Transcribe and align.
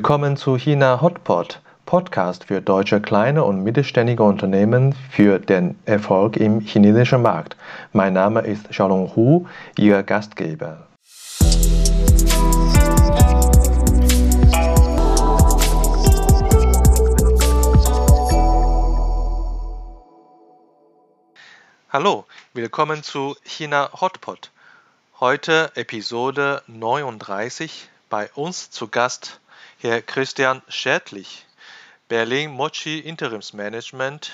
Willkommen 0.00 0.38
zu 0.38 0.56
China 0.56 1.02
Hotpot, 1.02 1.60
Podcast 1.84 2.44
für 2.44 2.62
deutsche 2.62 3.02
kleine 3.02 3.44
und 3.44 3.62
mittelständige 3.62 4.22
Unternehmen 4.22 4.94
für 5.10 5.38
den 5.38 5.78
Erfolg 5.84 6.38
im 6.38 6.60
chinesischen 6.60 7.20
Markt. 7.20 7.54
Mein 7.92 8.14
Name 8.14 8.40
ist 8.40 8.70
Xiaolong 8.70 9.14
Hu, 9.14 9.46
Ihr 9.76 10.02
Gastgeber. 10.02 10.86
Hallo, 21.90 22.24
willkommen 22.54 23.02
zu 23.02 23.36
China 23.44 23.90
Hotpot. 24.00 24.50
Heute 25.20 25.70
Episode 25.74 26.62
39. 26.68 27.90
Bei 28.08 28.30
uns 28.34 28.70
zu 28.70 28.88
Gast 28.88 29.40
Herr 29.82 30.02
Christian 30.02 30.60
Schädlich, 30.68 31.46
Berlin 32.06 32.50
Mochi 32.50 32.98
Interimsmanagement. 32.98 34.30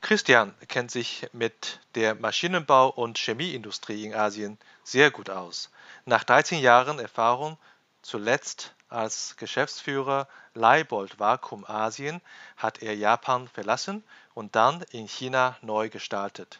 Christian 0.00 0.54
kennt 0.68 0.90
sich 0.90 1.28
mit 1.34 1.80
der 1.94 2.14
Maschinenbau- 2.14 2.88
und 2.88 3.18
Chemieindustrie 3.18 4.06
in 4.06 4.14
Asien 4.14 4.56
sehr 4.84 5.10
gut 5.10 5.28
aus. 5.28 5.70
Nach 6.06 6.24
13 6.24 6.60
Jahren 6.60 6.98
Erfahrung, 6.98 7.58
zuletzt 8.00 8.72
als 8.88 9.36
Geschäftsführer 9.36 10.26
Leibold 10.54 11.20
Vakuum 11.20 11.66
Asien, 11.66 12.22
hat 12.56 12.80
er 12.80 12.96
Japan 12.96 13.48
verlassen 13.48 14.02
und 14.32 14.56
dann 14.56 14.80
in 14.92 15.08
China 15.08 15.58
neu 15.60 15.90
gestartet. 15.90 16.58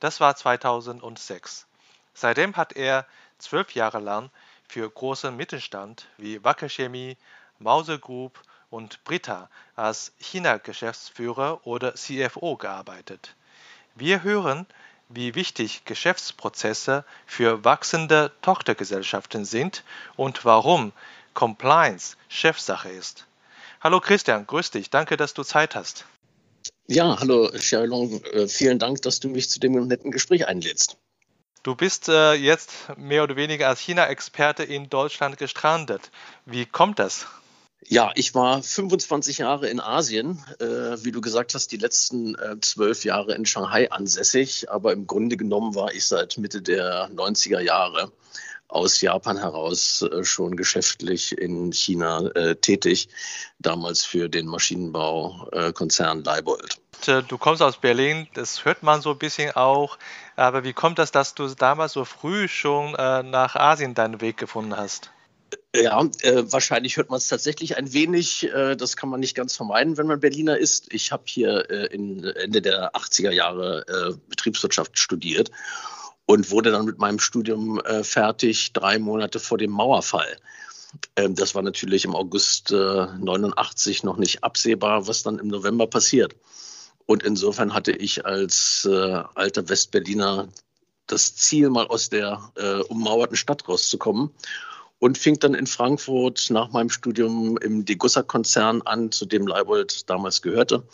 Das 0.00 0.18
war 0.18 0.34
2006. 0.34 1.68
Seitdem 2.12 2.56
hat 2.56 2.72
er 2.72 3.06
zwölf 3.38 3.72
Jahre 3.76 4.00
lang 4.00 4.30
für 4.70 4.88
großen 4.88 5.36
Mittelstand 5.36 6.06
wie 6.16 6.44
Wacker 6.44 6.68
Chemie, 6.68 7.16
Mause 7.58 7.98
Group 7.98 8.40
und 8.70 9.02
Brita 9.02 9.50
als 9.74 10.12
China-Geschäftsführer 10.18 11.66
oder 11.66 11.96
CFO 11.96 12.56
gearbeitet. 12.56 13.34
Wir 13.96 14.22
hören, 14.22 14.66
wie 15.08 15.34
wichtig 15.34 15.84
Geschäftsprozesse 15.86 17.04
für 17.26 17.64
wachsende 17.64 18.30
Tochtergesellschaften 18.42 19.44
sind 19.44 19.82
und 20.14 20.44
warum 20.44 20.92
Compliance 21.34 22.16
Chefsache 22.28 22.90
ist. 22.90 23.26
Hallo 23.80 23.98
Christian, 24.00 24.46
grüß 24.46 24.70
dich. 24.70 24.88
Danke, 24.88 25.16
dass 25.16 25.34
du 25.34 25.42
Zeit 25.42 25.74
hast. 25.74 26.04
Ja, 26.86 27.18
hallo 27.18 27.50
Xiaolong. 27.52 28.22
Äh, 28.24 28.46
vielen 28.46 28.78
Dank, 28.78 29.02
dass 29.02 29.18
du 29.18 29.30
mich 29.30 29.50
zu 29.50 29.58
dem 29.58 29.72
netten 29.88 30.12
Gespräch 30.12 30.46
einlädst. 30.46 30.96
Du 31.62 31.74
bist 31.74 32.08
äh, 32.08 32.32
jetzt 32.32 32.72
mehr 32.96 33.22
oder 33.22 33.36
weniger 33.36 33.68
als 33.68 33.80
China-Experte 33.80 34.62
in 34.62 34.88
Deutschland 34.88 35.36
gestrandet. 35.36 36.10
Wie 36.46 36.64
kommt 36.64 36.98
das? 36.98 37.26
Ja, 37.86 38.12
ich 38.14 38.34
war 38.34 38.62
25 38.62 39.38
Jahre 39.38 39.68
in 39.68 39.78
Asien, 39.78 40.42
äh, 40.58 40.64
wie 41.04 41.12
du 41.12 41.20
gesagt 41.20 41.54
hast, 41.54 41.70
die 41.72 41.76
letzten 41.76 42.34
äh, 42.36 42.58
zwölf 42.60 43.04
Jahre 43.04 43.34
in 43.34 43.44
Shanghai 43.44 43.90
ansässig, 43.90 44.70
aber 44.70 44.92
im 44.94 45.06
Grunde 45.06 45.36
genommen 45.36 45.74
war 45.74 45.92
ich 45.92 46.06
seit 46.06 46.38
Mitte 46.38 46.62
der 46.62 47.10
90er 47.10 47.60
Jahre 47.60 48.10
aus 48.68 49.00
Japan 49.02 49.36
heraus 49.36 50.00
äh, 50.00 50.24
schon 50.24 50.56
geschäftlich 50.56 51.36
in 51.36 51.72
China 51.72 52.26
äh, 52.36 52.56
tätig, 52.56 53.08
damals 53.58 54.04
für 54.04 54.30
den 54.30 54.46
Maschinenbaukonzern 54.46 56.24
Leibold. 56.24 56.80
Äh, 57.08 57.22
du 57.22 57.38
kommst 57.38 57.62
aus 57.62 57.76
Berlin, 57.76 58.28
das 58.34 58.64
hört 58.64 58.82
man 58.82 59.00
so 59.00 59.10
ein 59.12 59.18
bisschen 59.18 59.52
auch, 59.52 59.98
aber 60.36 60.64
wie 60.64 60.72
kommt 60.72 60.98
das, 60.98 61.12
dass 61.12 61.34
du 61.34 61.48
damals 61.48 61.92
so 61.92 62.04
früh 62.04 62.48
schon 62.48 62.94
äh, 62.94 63.22
nach 63.22 63.56
Asien 63.56 63.94
deinen 63.94 64.20
Weg 64.20 64.36
gefunden 64.36 64.76
hast? 64.76 65.10
Ja, 65.74 66.02
äh, 66.22 66.42
wahrscheinlich 66.46 66.96
hört 66.96 67.10
man 67.10 67.18
es 67.18 67.28
tatsächlich 67.28 67.76
ein 67.76 67.92
wenig. 67.92 68.44
Äh, 68.52 68.76
das 68.76 68.96
kann 68.96 69.08
man 69.08 69.20
nicht 69.20 69.36
ganz 69.36 69.56
vermeiden, 69.56 69.96
wenn 69.98 70.06
man 70.06 70.20
Berliner 70.20 70.58
ist. 70.58 70.92
Ich 70.92 71.12
habe 71.12 71.22
hier 71.26 71.70
äh, 71.70 71.86
in 71.86 72.24
Ende 72.24 72.60
der 72.60 72.92
80er 72.94 73.30
Jahre 73.30 73.86
äh, 73.86 74.14
Betriebswirtschaft 74.28 74.98
studiert 74.98 75.50
und 76.26 76.50
wurde 76.50 76.70
dann 76.72 76.86
mit 76.86 76.98
meinem 76.98 77.18
Studium 77.18 77.80
fertig, 78.02 78.72
drei 78.72 79.00
Monate 79.00 79.40
vor 79.40 79.58
dem 79.58 79.72
Mauerfall. 79.72 80.36
Ähm, 81.16 81.34
das 81.34 81.54
war 81.54 81.62
natürlich 81.62 82.04
im 82.04 82.14
August 82.14 82.70
89 82.70 84.04
noch 84.04 84.16
nicht 84.16 84.44
absehbar, 84.44 85.08
was 85.08 85.24
dann 85.24 85.40
im 85.40 85.48
November 85.48 85.88
passiert. 85.88 86.36
Und 87.10 87.24
insofern 87.24 87.74
hatte 87.74 87.90
ich 87.90 88.24
als 88.24 88.88
alter 88.88 89.68
Westberliner 89.68 90.46
das 91.08 91.34
Ziel, 91.34 91.68
mal 91.68 91.88
aus 91.88 92.08
der 92.08 92.40
ummauerten 92.88 93.36
Stadt 93.36 93.68
rauszukommen 93.68 94.30
und 95.00 95.18
fing 95.18 95.38
dann 95.40 95.54
in 95.54 95.66
Frankfurt 95.66 96.46
nach 96.50 96.70
meinem 96.70 96.90
Studium 96.90 97.56
im 97.58 97.84
Degussa-Konzern 97.84 98.82
an, 98.82 99.10
zu 99.10 99.26
dem 99.26 99.46
Leibold 99.46 100.08
damals 100.08 100.40
gehörte. 100.40 100.84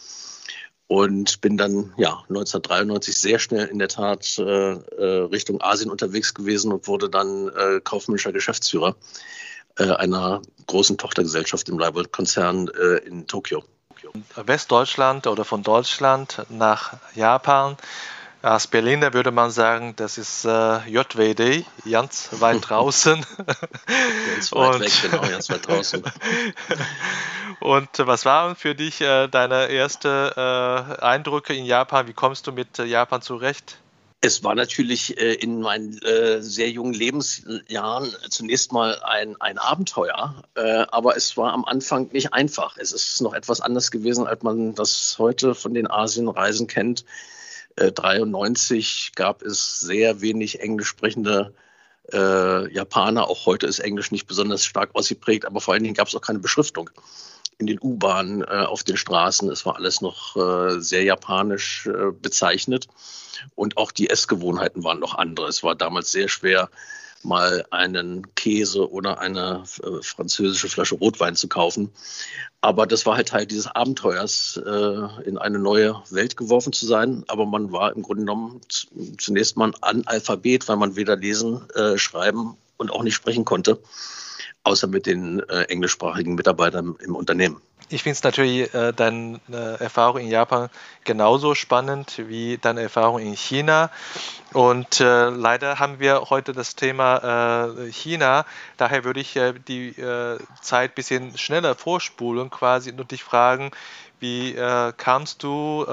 Und 0.87 1.41
bin 1.43 1.59
dann 1.59 1.93
ja 1.99 2.13
1993 2.29 3.19
sehr 3.19 3.39
schnell 3.41 3.67
in 3.67 3.81
der 3.81 3.89
Tat 3.89 4.39
äh, 4.39 4.43
äh, 4.43 5.23
Richtung 5.25 5.61
Asien 5.61 5.91
unterwegs 5.91 6.33
gewesen 6.33 6.73
und 6.73 6.87
wurde 6.87 7.11
dann 7.11 7.49
äh, 7.49 7.81
kaufmännischer 7.83 8.33
Geschäftsführer 8.33 8.97
äh, 9.79 9.91
einer 9.91 10.41
großen 10.69 10.97
Tochtergesellschaft 10.97 11.69
im 11.69 11.79
Leibold-Konzern 11.79 12.69
äh, 12.69 12.99
in 13.07 13.27
Tokio. 13.27 13.65
Westdeutschland 14.37 15.27
oder 15.27 15.45
von 15.45 15.63
Deutschland 15.63 16.45
nach 16.49 16.95
Japan 17.15 17.77
als 18.47 18.69
Berliner 18.69 19.13
würde 19.13 19.33
man 19.33 19.51
sagen, 19.51 19.95
das 19.97 20.19
ist 20.19 20.45
äh, 20.45 20.79
JWD, 20.89 21.65
ganz 21.91 22.29
weit 22.33 22.59
draußen. 22.69 23.27
ganz 24.35 24.53
weit 24.53 24.75
und, 24.75 24.81
weg, 24.81 24.93
genau, 25.03 25.21
ganz 25.23 25.51
weit 25.51 25.67
draußen. 25.67 26.03
und 27.61 27.89
was 27.99 28.25
waren 28.25 28.55
für 28.55 28.77
dich 28.77 29.01
äh, 29.01 29.27
deine 29.27 29.69
ersten 29.69 30.31
äh, 30.37 31.01
Eindrücke 31.01 31.55
in 31.55 31.65
Japan? 31.65 32.07
Wie 32.07 32.13
kommst 32.13 32.47
du 32.47 32.53
mit 32.53 32.79
Japan 32.79 33.21
zurecht? 33.21 33.79
Es 34.23 34.43
war 34.43 34.55
natürlich 34.55 35.19
äh, 35.21 35.35
in 35.35 35.61
meinen 35.61 36.01
äh, 36.03 36.41
sehr 36.43 36.71
jungen 36.71 36.95
Lebensjahren 36.95 38.15
zunächst 38.31 38.73
mal 38.73 38.99
ein, 39.03 39.41
ein 39.41 39.59
Abenteuer, 39.59 40.43
äh, 40.55 40.87
aber 40.91 41.17
es 41.17 41.37
war 41.37 41.53
am 41.53 41.65
Anfang 41.65 42.09
nicht 42.13 42.33
einfach. 42.33 42.77
Es 42.79 42.93
ist 42.93 43.21
noch 43.21 43.35
etwas 43.35 43.61
anders 43.61 43.91
gewesen, 43.91 44.27
als 44.27 44.43
man 44.43 44.75
das 44.75 45.17
heute 45.19 45.55
von 45.55 45.75
den 45.75 45.91
Asienreisen 45.91 46.67
kennt. 46.67 47.05
1993 47.79 49.11
äh, 49.13 49.17
gab 49.17 49.43
es 49.43 49.81
sehr 49.81 50.23
wenig 50.23 50.61
englisch 50.61 50.89
sprechende 50.89 51.53
äh, 52.11 52.73
Japaner. 52.73 53.29
Auch 53.29 53.45
heute 53.45 53.67
ist 53.67 53.81
Englisch 53.81 54.13
nicht 54.13 54.27
besonders 54.27 54.65
stark 54.65 54.91
ausgeprägt, 54.95 55.45
aber 55.45 55.61
vor 55.61 55.75
allen 55.75 55.83
Dingen 55.83 55.95
gab 55.95 56.09
es 56.09 56.15
auch 56.15 56.23
keine 56.23 56.39
Beschriftung 56.39 56.91
in 57.59 57.67
den 57.67 57.79
U-Bahnen, 57.81 58.43
äh, 58.43 58.65
auf 58.67 58.83
den 58.85 58.97
Straßen. 58.97 59.51
Es 59.51 59.65
war 59.65 59.77
alles 59.77 60.01
noch 60.01 60.37
äh, 60.37 60.81
sehr 60.81 61.05
japanisch 61.05 61.87
äh, 61.87 62.13
bezeichnet. 62.13 62.89
Und 63.55 63.77
auch 63.77 63.93
die 63.93 64.11
Essgewohnheiten 64.11 64.85
waren 64.85 65.01
noch 65.01 65.15
andere. 65.15 65.49
Es 65.49 65.63
war 65.63 65.75
damals 65.75 66.13
sehr 66.13 66.29
schwer, 66.29 66.71
mal 67.23 67.65
einen 67.71 68.35
Käse 68.35 68.91
oder 68.91 69.19
eine 69.21 69.65
äh, 69.83 70.03
französische 70.03 70.69
Flasche 70.69 70.95
Rotwein 70.95 71.35
zu 71.35 71.49
kaufen. 71.49 71.91
Aber 72.61 72.87
das 72.87 73.07
war 73.07 73.17
halt 73.17 73.29
Teil 73.29 73.47
dieses 73.47 73.67
Abenteuers, 73.67 74.61
äh, 74.65 75.29
in 75.29 75.39
eine 75.39 75.59
neue 75.59 76.03
Welt 76.11 76.37
geworfen 76.37 76.73
zu 76.73 76.87
sein. 76.87 77.25
Aber 77.29 77.47
man 77.47 77.73
war 77.73 77.95
im 77.95 78.03
Grunde 78.03 78.23
genommen 78.23 78.61
zunächst 79.19 79.57
mal 79.57 79.67
ein 79.69 79.83
Analphabet, 79.83 80.69
weil 80.69 80.77
man 80.77 80.97
weder 80.97 81.17
lesen, 81.17 81.69
äh, 81.71 81.99
schreiben 81.99 82.57
und 82.77 82.91
auch 82.91 83.03
nicht 83.03 83.15
sprechen 83.15 83.45
konnte, 83.45 83.79
außer 84.67 84.87
mit 84.87 85.07
den 85.07 85.41
englischsprachigen 85.49 86.35
Mitarbeitern 86.35 86.97
im 87.01 87.15
Unternehmen. 87.15 87.61
Ich 87.89 88.03
finde 88.03 88.15
es 88.15 88.23
natürlich 88.25 88.75
äh, 88.75 88.93
deine 88.93 89.39
äh, 89.49 89.81
Erfahrung 89.81 90.21
in 90.21 90.29
Japan 90.29 90.71
genauso 91.05 91.55
spannend 91.55 92.21
wie 92.27 92.59
deine 92.59 92.83
Erfahrung 92.83 93.21
in 93.21 93.37
China. 93.37 93.91
Und 94.53 95.01
äh, 95.01 95.29
leider 95.29 95.79
haben 95.79 96.01
wir 96.01 96.23
heute 96.31 96.53
das 96.53 96.75
Thema 96.75 97.69
äh, 97.79 97.93
China. 97.93 98.45
Daher 98.77 99.05
würde 99.05 99.21
ich 99.21 99.37
äh, 99.37 99.53
die 99.69 99.91
äh, 99.91 100.39
Zeit 100.61 100.93
ein 100.93 100.95
bisschen 100.97 101.39
schneller 101.39 101.77
vorspulen 101.77 102.51
quasi 102.51 102.91
und 102.91 103.11
dich 103.13 103.23
fragen, 103.23 103.71
wie 104.19 104.55
kamst 104.97 105.43
du 105.43 105.85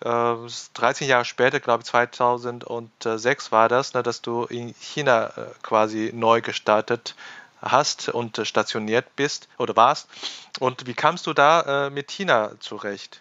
13 0.00 1.06
Jahre 1.06 1.26
später, 1.26 1.60
glaube 1.60 1.82
ich 1.82 1.86
2006 1.86 3.52
war 3.52 3.68
das, 3.68 3.92
ne, 3.92 4.02
dass 4.02 4.22
du 4.22 4.44
in 4.44 4.74
China 4.80 5.30
quasi 5.62 6.12
neu 6.14 6.40
gestartet 6.40 7.14
hast 7.14 7.45
und 8.08 8.40
stationiert 8.44 9.16
bist 9.16 9.48
oder 9.58 9.76
warst. 9.76 10.08
Und 10.60 10.86
wie 10.86 10.94
kamst 10.94 11.26
du 11.26 11.32
da 11.32 11.86
äh, 11.86 11.90
mit 11.90 12.10
China 12.10 12.52
zurecht? 12.60 13.20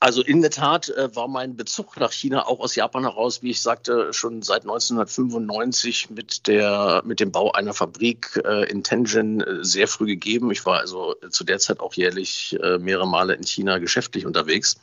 Also 0.00 0.22
in 0.22 0.42
der 0.42 0.50
Tat 0.50 0.88
äh, 0.88 1.14
war 1.14 1.28
mein 1.28 1.56
Bezug 1.56 1.96
nach 1.98 2.10
China 2.10 2.46
auch 2.46 2.58
aus 2.58 2.74
Japan 2.74 3.04
heraus, 3.04 3.42
wie 3.42 3.50
ich 3.50 3.62
sagte, 3.62 4.12
schon 4.12 4.42
seit 4.42 4.62
1995 4.62 6.10
mit, 6.10 6.48
der, 6.48 7.02
mit 7.04 7.20
dem 7.20 7.30
Bau 7.30 7.52
einer 7.52 7.72
Fabrik 7.72 8.40
äh, 8.44 8.68
in 8.68 8.82
Tianjin 8.82 9.40
äh, 9.40 9.64
sehr 9.64 9.86
früh 9.86 10.06
gegeben. 10.06 10.50
Ich 10.50 10.66
war 10.66 10.80
also 10.80 11.14
zu 11.30 11.44
der 11.44 11.60
Zeit 11.60 11.80
auch 11.80 11.94
jährlich 11.94 12.58
äh, 12.60 12.78
mehrere 12.78 13.06
Male 13.06 13.34
in 13.34 13.44
China 13.44 13.78
geschäftlich 13.78 14.26
unterwegs. 14.26 14.76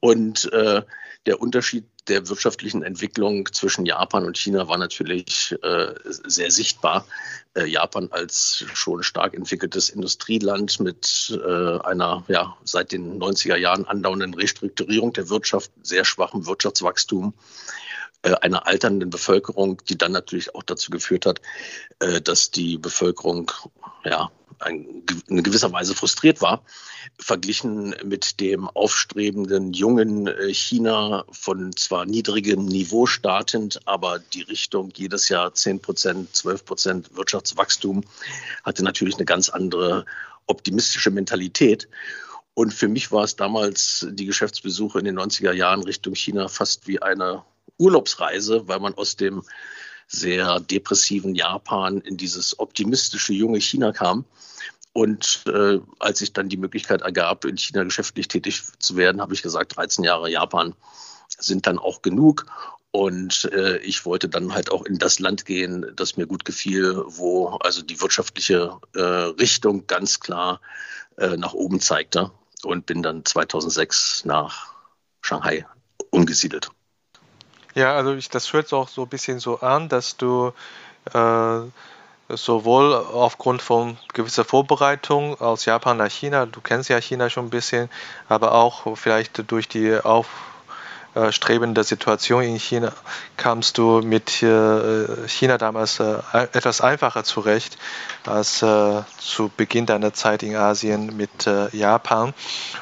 Und 0.00 0.52
äh, 0.52 0.82
der 1.26 1.40
Unterschied 1.40 1.84
der 2.08 2.28
wirtschaftlichen 2.28 2.82
Entwicklung 2.82 3.52
zwischen 3.52 3.86
Japan 3.86 4.24
und 4.24 4.38
China 4.38 4.68
war 4.68 4.78
natürlich 4.78 5.54
äh, 5.62 5.94
sehr 6.04 6.50
sichtbar. 6.50 7.06
Äh, 7.54 7.66
Japan 7.66 8.08
als 8.10 8.64
schon 8.74 9.02
stark 9.02 9.34
entwickeltes 9.34 9.88
Industrieland 9.88 10.80
mit 10.80 11.38
äh, 11.44 11.78
einer 11.80 12.24
ja, 12.28 12.56
seit 12.64 12.92
den 12.92 13.18
90er 13.20 13.56
Jahren 13.56 13.86
andauernden 13.86 14.34
Restrukturierung 14.34 15.12
der 15.12 15.28
Wirtschaft, 15.28 15.70
sehr 15.82 16.04
schwachem 16.04 16.46
Wirtschaftswachstum, 16.46 17.34
äh, 18.22 18.34
einer 18.34 18.66
alternden 18.66 19.10
Bevölkerung, 19.10 19.82
die 19.88 19.98
dann 19.98 20.12
natürlich 20.12 20.54
auch 20.54 20.62
dazu 20.62 20.90
geführt 20.90 21.26
hat, 21.26 21.40
äh, 22.00 22.20
dass 22.20 22.50
die 22.50 22.78
Bevölkerung 22.78 23.52
ja, 24.04 24.30
in 24.64 25.42
gewisser 25.42 25.72
Weise 25.72 25.94
frustriert 25.94 26.40
war, 26.40 26.62
verglichen 27.18 27.94
mit 28.04 28.40
dem 28.40 28.68
aufstrebenden 28.68 29.72
jungen 29.72 30.26
äh, 30.26 30.52
China 30.52 31.24
von 31.30 31.74
zwar 31.76 32.04
niedrigem 32.06 32.64
Niveau 32.64 33.06
startend, 33.06 33.80
aber 33.86 34.18
die 34.18 34.42
Richtung 34.42 34.92
jedes 34.94 35.28
Jahr 35.28 35.52
10 35.52 35.80
Prozent, 35.80 36.34
12 36.34 36.64
Prozent 36.64 37.16
Wirtschaftswachstum 37.16 38.04
hatte 38.64 38.82
natürlich 38.82 39.16
eine 39.16 39.24
ganz 39.24 39.48
andere 39.48 40.04
optimistische 40.46 41.10
Mentalität. 41.10 41.88
Und 42.54 42.72
für 42.72 42.88
mich 42.88 43.12
war 43.12 43.24
es 43.24 43.36
damals 43.36 44.06
die 44.10 44.24
Geschäftsbesuche 44.24 44.98
in 44.98 45.04
den 45.04 45.18
90er 45.18 45.52
Jahren 45.52 45.82
Richtung 45.82 46.14
China 46.14 46.48
fast 46.48 46.88
wie 46.88 47.02
eine 47.02 47.44
Urlaubsreise, 47.78 48.66
weil 48.66 48.80
man 48.80 48.94
aus 48.94 49.16
dem 49.16 49.42
sehr 50.06 50.60
depressiven 50.60 51.34
Japan 51.34 52.00
in 52.00 52.16
dieses 52.16 52.58
optimistische 52.58 53.32
junge 53.32 53.60
China 53.60 53.92
kam. 53.92 54.24
Und 54.92 55.44
äh, 55.46 55.78
als 55.98 56.20
sich 56.20 56.32
dann 56.32 56.48
die 56.48 56.56
Möglichkeit 56.56 57.02
ergab, 57.02 57.44
in 57.44 57.58
China 57.58 57.84
geschäftlich 57.84 58.28
tätig 58.28 58.62
zu 58.78 58.96
werden, 58.96 59.20
habe 59.20 59.34
ich 59.34 59.42
gesagt, 59.42 59.76
13 59.76 60.04
Jahre 60.04 60.30
Japan 60.30 60.74
sind 61.28 61.66
dann 61.66 61.78
auch 61.78 62.00
genug. 62.00 62.46
Und 62.92 63.50
äh, 63.52 63.76
ich 63.78 64.06
wollte 64.06 64.28
dann 64.28 64.54
halt 64.54 64.70
auch 64.70 64.86
in 64.86 64.96
das 64.96 65.18
Land 65.18 65.44
gehen, 65.44 65.84
das 65.94 66.16
mir 66.16 66.26
gut 66.26 66.46
gefiel, 66.46 67.02
wo 67.08 67.48
also 67.60 67.82
die 67.82 68.00
wirtschaftliche 68.00 68.78
äh, 68.94 69.00
Richtung 69.00 69.86
ganz 69.86 70.18
klar 70.18 70.62
äh, 71.18 71.36
nach 71.36 71.52
oben 71.52 71.80
zeigte. 71.80 72.30
Und 72.62 72.86
bin 72.86 73.02
dann 73.02 73.22
2006 73.22 74.24
nach 74.24 74.72
Shanghai 75.20 75.66
umgesiedelt. 76.10 76.70
Ja, 77.76 77.94
also 77.94 78.14
ich, 78.14 78.30
das 78.30 78.54
hört 78.54 78.72
auch 78.72 78.88
so 78.88 79.02
ein 79.02 79.08
bisschen 79.08 79.38
so 79.38 79.60
an, 79.60 79.90
dass 79.90 80.16
du 80.16 80.54
äh, 81.12 81.58
sowohl 82.30 82.94
aufgrund 82.94 83.60
von 83.60 83.98
gewisser 84.14 84.46
Vorbereitung 84.46 85.38
aus 85.42 85.66
Japan 85.66 85.98
nach 85.98 86.10
China, 86.10 86.46
du 86.46 86.62
kennst 86.62 86.88
ja 86.88 86.98
China 86.98 87.28
schon 87.28 87.48
ein 87.48 87.50
bisschen, 87.50 87.90
aber 88.30 88.52
auch 88.52 88.96
vielleicht 88.96 89.50
durch 89.50 89.68
die 89.68 89.94
aufstrebende 91.14 91.84
Situation 91.84 92.44
in 92.44 92.58
China 92.58 92.94
kamst 93.36 93.76
du 93.76 94.00
mit 94.00 94.42
äh, 94.42 95.28
China 95.28 95.58
damals 95.58 96.00
äh, 96.00 96.16
etwas 96.32 96.80
einfacher 96.80 97.24
zurecht 97.24 97.76
als 98.24 98.62
äh, 98.62 99.02
zu 99.18 99.50
Beginn 99.54 99.84
deiner 99.84 100.14
Zeit 100.14 100.42
in 100.42 100.56
Asien 100.56 101.14
mit 101.14 101.46
Japan. 101.72 102.32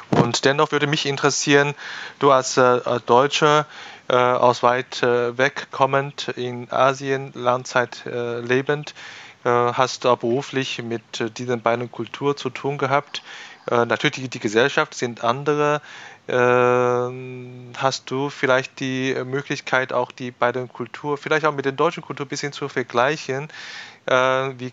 Und 0.09 0.45
dennoch 0.45 0.71
würde 0.71 0.87
mich 0.87 1.05
interessieren, 1.05 1.75
du 2.19 2.31
als 2.31 2.57
Deutscher, 3.05 3.65
äh, 4.07 4.15
aus 4.15 4.63
weit 4.63 5.01
äh, 5.03 5.37
weg 5.37 5.67
kommend 5.71 6.27
in 6.35 6.71
Asien 6.71 7.31
Landzeit 7.33 8.05
äh, 8.05 8.39
lebend, 8.39 8.93
äh, 9.43 9.49
hast 9.49 10.05
du 10.05 10.15
beruflich 10.15 10.81
mit 10.83 11.21
äh, 11.21 11.29
diesen 11.29 11.61
beiden 11.61 11.91
Kulturen 11.91 12.37
zu 12.37 12.49
tun 12.49 12.77
gehabt. 12.77 13.23
Äh, 13.69 13.85
natürlich 13.85 14.15
die, 14.15 14.29
die 14.29 14.39
Gesellschaft 14.39 14.93
sind 14.93 15.23
andere. 15.23 15.81
Ähm, 16.27 17.73
hast 17.77 18.09
du 18.09 18.29
vielleicht 18.29 18.79
die 18.79 19.15
Möglichkeit, 19.25 19.93
auch 19.93 20.11
die 20.11 20.31
beiden 20.31 20.67
Kulturen, 20.67 21.17
vielleicht 21.17 21.45
auch 21.45 21.53
mit 21.53 21.65
der 21.65 21.71
deutschen 21.71 22.01
Kultur 22.01 22.25
ein 22.25 22.29
bisschen 22.29 22.53
zu 22.53 22.69
vergleichen? 22.69 23.47
wie 24.07 24.71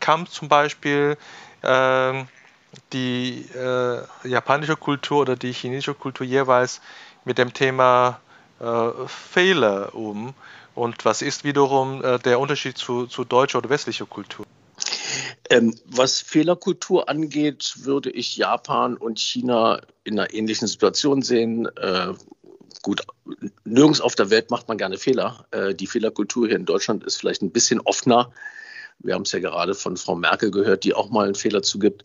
kam 0.00 0.26
zum 0.26 0.48
Beispiel 0.48 1.16
ähm, 1.62 2.26
die 2.92 3.46
japanische 4.24 4.74
Kultur 4.74 5.20
oder 5.20 5.36
die 5.36 5.52
chinesische 5.52 5.94
Kultur 5.94 6.26
jeweils 6.26 6.80
mit 7.24 7.38
dem 7.38 7.52
Thema 7.52 8.18
äh, 8.18 8.31
Fehler 9.06 9.94
um? 9.94 10.34
Und 10.74 11.04
was 11.04 11.22
ist 11.22 11.44
wiederum 11.44 12.02
äh, 12.02 12.18
der 12.18 12.40
Unterschied 12.40 12.78
zu, 12.78 13.06
zu 13.06 13.24
deutscher 13.24 13.58
oder 13.58 13.70
westlicher 13.70 14.06
Kultur? 14.06 14.46
Ähm, 15.50 15.74
was 15.86 16.20
Fehlerkultur 16.20 17.08
angeht, 17.08 17.74
würde 17.78 18.10
ich 18.10 18.36
Japan 18.36 18.96
und 18.96 19.18
China 19.18 19.82
in 20.04 20.18
einer 20.18 20.32
ähnlichen 20.32 20.66
Situation 20.66 21.22
sehen. 21.22 21.66
Äh, 21.76 22.14
gut, 22.80 23.02
nirgends 23.64 24.00
auf 24.00 24.14
der 24.14 24.30
Welt 24.30 24.50
macht 24.50 24.68
man 24.68 24.78
gerne 24.78 24.96
Fehler. 24.96 25.46
Äh, 25.50 25.74
die 25.74 25.86
Fehlerkultur 25.86 26.46
hier 26.46 26.56
in 26.56 26.64
Deutschland 26.64 27.04
ist 27.04 27.16
vielleicht 27.16 27.42
ein 27.42 27.50
bisschen 27.50 27.80
offener. 27.80 28.32
Wir 29.00 29.14
haben 29.14 29.22
es 29.22 29.32
ja 29.32 29.40
gerade 29.40 29.74
von 29.74 29.96
Frau 29.96 30.14
Merkel 30.14 30.50
gehört, 30.50 30.84
die 30.84 30.94
auch 30.94 31.10
mal 31.10 31.26
einen 31.26 31.34
Fehler 31.34 31.62
zugibt. 31.62 32.04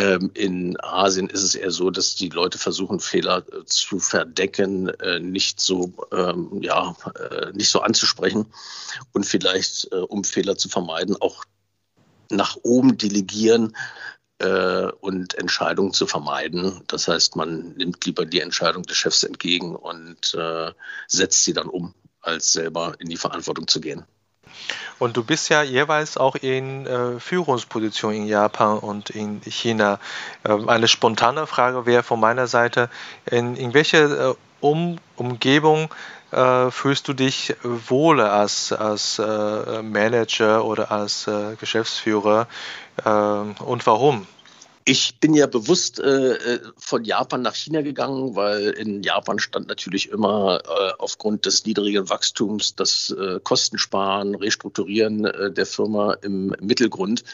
Ähm, 0.00 0.30
in 0.32 0.80
Asien 0.80 1.28
ist 1.28 1.42
es 1.42 1.54
eher 1.54 1.70
so, 1.70 1.90
dass 1.90 2.14
die 2.14 2.30
Leute 2.30 2.56
versuchen, 2.56 3.00
Fehler 3.00 3.44
äh, 3.52 3.66
zu 3.66 3.98
verdecken, 3.98 4.88
äh, 4.88 5.20
nicht 5.20 5.60
so, 5.60 5.92
ähm, 6.10 6.62
ja, 6.62 6.96
äh, 7.16 7.52
nicht 7.52 7.68
so 7.68 7.80
anzusprechen 7.80 8.46
und 9.12 9.26
vielleicht, 9.26 9.92
um 9.92 10.24
Fehler 10.24 10.56
zu 10.56 10.70
vermeiden, 10.70 11.16
auch 11.20 11.44
nach 12.30 12.56
oben 12.62 12.96
delegieren 12.96 13.76
und 15.00 15.34
Entscheidungen 15.34 15.92
zu 15.92 16.06
vermeiden. 16.06 16.80
Das 16.86 17.08
heißt, 17.08 17.36
man 17.36 17.74
nimmt 17.74 18.06
lieber 18.06 18.24
die 18.24 18.40
Entscheidung 18.40 18.84
des 18.84 18.96
Chefs 18.96 19.22
entgegen 19.22 19.76
und 19.76 20.34
setzt 21.08 21.44
sie 21.44 21.52
dann 21.52 21.68
um, 21.68 21.94
als 22.22 22.52
selber 22.52 22.94
in 23.00 23.10
die 23.10 23.18
Verantwortung 23.18 23.68
zu 23.68 23.80
gehen. 23.80 24.04
Und 25.00 25.16
du 25.16 25.24
bist 25.24 25.48
ja 25.48 25.62
jeweils 25.62 26.18
auch 26.18 26.36
in 26.36 26.86
äh, 26.86 27.18
Führungsposition 27.18 28.12
in 28.12 28.26
Japan 28.26 28.78
und 28.78 29.08
in 29.08 29.40
China. 29.40 29.98
Äh, 30.44 30.52
eine 30.66 30.88
spontane 30.88 31.46
Frage 31.46 31.86
wäre 31.86 32.02
von 32.02 32.20
meiner 32.20 32.46
Seite, 32.46 32.90
in, 33.24 33.56
in 33.56 33.72
welcher 33.72 34.30
äh, 34.30 34.34
um 34.60 34.98
Umgebung 35.16 35.88
äh, 36.32 36.70
fühlst 36.70 37.08
du 37.08 37.14
dich 37.14 37.56
wohler 37.62 38.30
als, 38.34 38.72
als 38.72 39.18
äh, 39.18 39.82
Manager 39.82 40.66
oder 40.66 40.92
als 40.92 41.26
äh, 41.26 41.56
Geschäftsführer 41.58 42.46
und 43.02 43.86
warum? 43.86 44.26
Ich 44.84 45.20
bin 45.20 45.34
ja 45.34 45.46
bewusst 45.46 46.00
äh, 46.00 46.32
äh, 46.34 46.60
von 46.76 47.04
Japan 47.04 47.42
nach 47.42 47.54
China 47.54 47.82
gegangen, 47.82 48.34
weil 48.34 48.70
in 48.70 49.02
Japan 49.02 49.38
stand 49.38 49.68
natürlich 49.68 50.08
immer 50.08 50.62
äh, 50.64 50.92
aufgrund 50.98 51.44
des 51.44 51.66
niedrigen 51.66 52.08
Wachstums 52.08 52.74
das 52.74 53.10
äh, 53.10 53.40
Kostensparen, 53.42 54.34
Restrukturieren 54.34 55.26
äh, 55.26 55.52
der 55.52 55.66
Firma 55.66 56.14
im 56.22 56.54
Mittelgrund, 56.60 57.24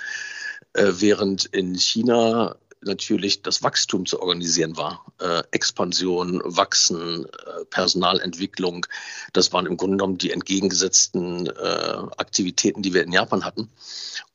äh, 0.73 0.93
während 0.97 1.45
in 1.47 1.75
China 1.77 2.57
natürlich 2.83 3.43
das 3.43 3.63
Wachstum 3.63 4.07
zu 4.07 4.21
organisieren 4.21 4.77
war. 4.77 5.05
Äh, 5.21 5.43
Expansion, 5.51 6.41
Wachsen, 6.45 7.25
äh, 7.25 7.65
Personalentwicklung, 7.71 8.87
das 9.33 9.53
waren 9.53 9.67
im 9.67 9.77
Grunde 9.77 9.97
genommen 9.97 10.19
die 10.19 10.31
entgegengesetzten 10.31 11.47
äh, 11.47 11.99
Aktivitäten, 12.17 12.83
die 12.83 12.95
wir 12.95 13.03
in 13.03 13.13
Japan 13.13 13.45
hatten. 13.45 13.71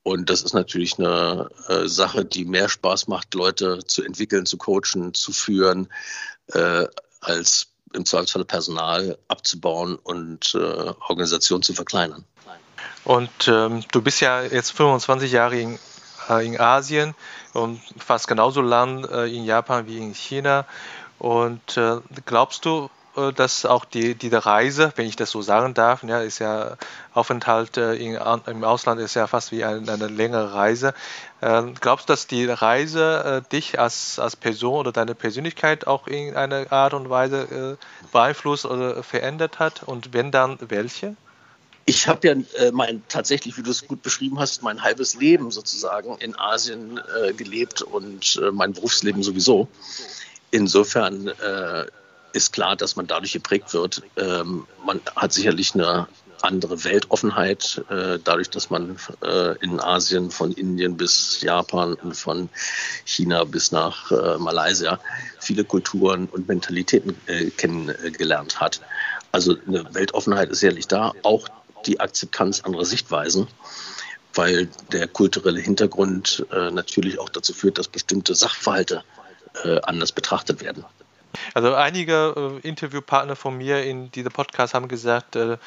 Und 0.03 0.29
das 0.29 0.41
ist 0.41 0.53
natürlich 0.53 0.97
eine 0.97 1.49
äh, 1.67 1.87
Sache, 1.87 2.25
die 2.25 2.45
mehr 2.45 2.69
Spaß 2.69 3.07
macht, 3.07 3.33
Leute 3.35 3.79
zu 3.85 4.03
entwickeln, 4.03 4.45
zu 4.45 4.57
coachen, 4.57 5.13
zu 5.13 5.31
führen, 5.31 5.87
äh, 6.47 6.87
als 7.19 7.67
im 7.93 8.05
Zweifelsfall 8.05 8.45
Personal 8.45 9.17
abzubauen 9.27 9.95
und 9.95 10.55
äh, 10.55 10.57
Organisation 10.57 11.61
zu 11.61 11.73
verkleinern. 11.73 12.25
Und 13.03 13.47
ähm, 13.47 13.83
du 13.91 14.01
bist 14.01 14.21
ja 14.21 14.43
jetzt 14.43 14.71
25 14.71 15.31
Jahre 15.31 15.79
in 16.39 16.59
Asien 16.59 17.15
und 17.53 17.81
fast 17.97 18.27
genauso 18.27 18.61
lang 18.61 19.05
äh, 19.05 19.25
in 19.25 19.45
Japan 19.45 19.87
wie 19.87 19.97
in 19.97 20.13
China. 20.13 20.65
Und 21.19 21.77
äh, 21.77 21.97
glaubst 22.25 22.65
du, 22.65 22.89
äh, 23.15 23.33
dass 23.33 23.65
auch 23.65 23.85
die, 23.85 24.15
die 24.15 24.33
Reise, 24.33 24.93
wenn 24.95 25.05
ich 25.05 25.15
das 25.15 25.31
so 25.31 25.41
sagen 25.41 25.73
darf, 25.73 26.03
ja, 26.03 26.21
ist 26.21 26.39
ja 26.39 26.77
Aufenthalt 27.13 27.77
äh, 27.77 27.93
in, 27.95 28.17
im 28.45 28.63
Ausland 28.63 29.01
ist 29.01 29.15
ja 29.15 29.27
fast 29.27 29.51
wie 29.51 29.63
eine, 29.63 29.91
eine 29.91 30.07
längere 30.07 30.53
Reise. 30.53 30.93
Äh, 31.41 31.63
glaubst 31.79 32.07
du, 32.07 32.13
dass 32.13 32.27
die 32.27 32.45
Reise 32.45 33.43
äh, 33.43 33.51
dich 33.51 33.79
als, 33.79 34.17
als 34.19 34.35
Person 34.35 34.79
oder 34.79 34.91
deine 34.91 35.15
Persönlichkeit 35.15 35.87
auch 35.87 36.07
in 36.07 36.35
einer 36.35 36.71
Art 36.71 36.93
und 36.93 37.09
Weise 37.09 37.77
äh, 37.81 38.07
beeinflusst 38.11 38.65
oder 38.65 39.03
verändert 39.03 39.59
hat? 39.59 39.83
Und 39.83 40.13
wenn 40.13 40.31
dann, 40.31 40.57
welche? 40.61 41.15
Ich 41.91 42.07
habe 42.07 42.25
ja 42.25 42.33
äh, 42.33 42.71
mein 42.71 43.03
tatsächlich, 43.09 43.57
wie 43.57 43.63
du 43.63 43.69
es 43.69 43.85
gut 43.85 44.01
beschrieben 44.01 44.39
hast, 44.39 44.63
mein 44.63 44.81
halbes 44.81 45.15
Leben 45.15 45.51
sozusagen 45.51 46.17
in 46.19 46.39
Asien 46.39 47.01
äh, 47.21 47.33
gelebt 47.33 47.81
und 47.81 48.39
äh, 48.41 48.49
mein 48.49 48.71
Berufsleben 48.71 49.23
sowieso. 49.23 49.67
Insofern 50.51 51.27
äh, 51.27 51.85
ist 52.31 52.53
klar, 52.53 52.77
dass 52.77 52.95
man 52.95 53.07
dadurch 53.07 53.33
geprägt 53.33 53.73
wird. 53.73 54.03
Ähm, 54.15 54.65
man 54.85 55.01
hat 55.17 55.33
sicherlich 55.33 55.75
eine 55.75 56.07
andere 56.41 56.81
Weltoffenheit, 56.85 57.83
äh, 57.89 58.19
dadurch, 58.23 58.49
dass 58.49 58.69
man 58.69 58.95
äh, 59.21 59.57
in 59.57 59.81
Asien 59.81 60.31
von 60.31 60.53
Indien 60.53 60.95
bis 60.95 61.41
Japan 61.41 61.95
und 61.95 62.15
von 62.15 62.47
China 63.03 63.43
bis 63.43 63.73
nach 63.73 64.11
Malaysia 64.39 64.97
viele 65.39 65.65
Kulturen 65.65 66.29
und 66.31 66.47
Mentalitäten 66.47 67.17
kennengelernt 67.57 68.61
hat. 68.61 68.79
Also 69.33 69.55
eine 69.67 69.93
Weltoffenheit 69.93 70.49
ist 70.49 70.59
sicherlich 70.61 70.87
da, 70.87 71.13
auch 71.23 71.47
die 71.85 71.99
Akzeptanz 71.99 72.61
anderer 72.61 72.85
Sichtweisen, 72.85 73.47
weil 74.33 74.69
der 74.91 75.07
kulturelle 75.07 75.59
Hintergrund 75.59 76.45
äh, 76.51 76.71
natürlich 76.71 77.19
auch 77.19 77.29
dazu 77.29 77.53
führt, 77.53 77.77
dass 77.77 77.87
bestimmte 77.87 78.35
Sachverhalte 78.35 79.03
äh, 79.63 79.79
anders 79.81 80.11
betrachtet 80.11 80.61
werden. 80.61 80.85
Also 81.53 81.73
einige 81.73 82.59
äh, 82.63 82.67
Interviewpartner 82.67 83.35
von 83.35 83.57
mir 83.57 83.83
in 83.83 84.11
diesem 84.11 84.31
Podcast 84.31 84.73
haben 84.73 84.87
gesagt, 84.87 85.35
äh, 85.35 85.57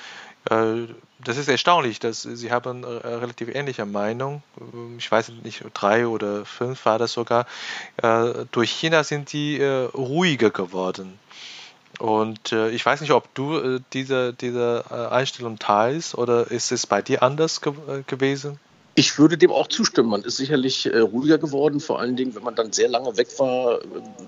äh, 0.50 0.88
das 1.24 1.38
ist 1.38 1.48
erstaunlich, 1.48 2.00
dass 2.00 2.22
sie 2.22 2.52
haben 2.52 2.84
eine 2.84 3.00
äh, 3.00 3.14
relativ 3.14 3.48
ähnliche 3.48 3.86
Meinung. 3.86 4.42
Ähm, 4.60 4.96
ich 4.98 5.10
weiß 5.10 5.32
nicht, 5.42 5.64
drei 5.72 6.06
oder 6.06 6.44
fünf 6.44 6.84
war 6.84 6.98
das 6.98 7.12
sogar. 7.12 7.46
Durch 8.52 8.70
China 8.70 9.04
sind 9.04 9.32
die 9.32 9.62
ruhiger 9.62 10.50
geworden. 10.50 11.18
Und 12.00 12.52
ich 12.52 12.84
weiß 12.84 13.00
nicht, 13.00 13.12
ob 13.12 13.32
du 13.34 13.78
diese, 13.92 14.32
diese 14.32 15.10
Einstellung 15.12 15.58
teilst 15.58 16.16
oder 16.16 16.50
ist 16.50 16.72
es 16.72 16.86
bei 16.86 17.02
dir 17.02 17.22
anders 17.22 17.60
ge 17.60 17.72
gewesen? 18.06 18.58
Ich 18.96 19.18
würde 19.18 19.36
dem 19.36 19.50
auch 19.50 19.66
zustimmen. 19.66 20.08
Man 20.08 20.22
ist 20.22 20.36
sicherlich 20.36 20.86
äh, 20.86 20.98
ruhiger 20.98 21.38
geworden. 21.38 21.80
Vor 21.80 21.98
allen 21.98 22.14
Dingen, 22.14 22.34
wenn 22.36 22.44
man 22.44 22.54
dann 22.54 22.72
sehr 22.72 22.88
lange 22.88 23.16
weg 23.16 23.28
war, 23.38 23.80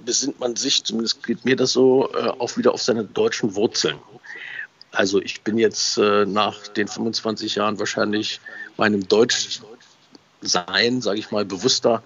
besinnt 0.05 0.41
man 0.41 0.57
sich, 0.57 0.83
zumindest 0.83 1.25
geht 1.25 1.45
mir 1.45 1.55
das 1.55 1.73
so, 1.73 2.11
äh, 2.13 2.31
auch 2.39 2.57
wieder 2.57 2.75
auf 2.75 2.83
seine 2.83 3.05
deutschen 3.05 3.55
Wurzeln. 3.55 3.99
Also 4.91 5.21
ich 5.21 5.43
bin 5.43 5.57
jetzt 5.59 5.99
äh, 5.99 6.27
nach 6.27 6.67
den 6.69 6.89
25 6.89 7.55
Jahren 7.55 7.79
wahrscheinlich 7.79 8.41
meinem 8.77 9.07
Deutschsein, 9.07 9.61
sage 11.01 11.19
ich 11.19 11.31
mal, 11.31 11.45
bewusster 11.45 12.03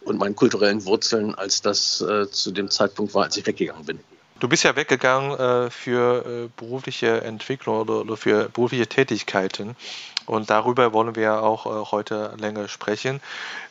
und 0.00 0.18
meinen 0.18 0.34
kulturellen 0.34 0.84
Wurzeln, 0.86 1.36
als 1.36 1.62
das 1.62 2.00
äh, 2.00 2.28
zu 2.28 2.50
dem 2.50 2.70
Zeitpunkt 2.70 3.14
war, 3.14 3.24
als 3.24 3.36
ich 3.36 3.46
weggegangen 3.46 3.84
bin. 3.84 4.00
Du 4.40 4.48
bist 4.48 4.64
ja 4.64 4.74
weggegangen 4.74 5.38
äh, 5.38 5.70
für 5.70 6.24
äh, 6.24 6.48
berufliche 6.56 7.20
Entwicklung 7.20 7.76
oder, 7.80 8.00
oder, 8.00 8.16
für 8.16 8.48
berufliche 8.48 8.86
Tätigkeiten. 8.86 9.76
Und 10.24 10.48
darüber 10.48 10.94
wollen 10.94 11.14
wir 11.14 11.42
auch 11.42 11.66
äh, 11.66 11.90
heute 11.90 12.34
länger 12.38 12.66
sprechen. 12.68 13.20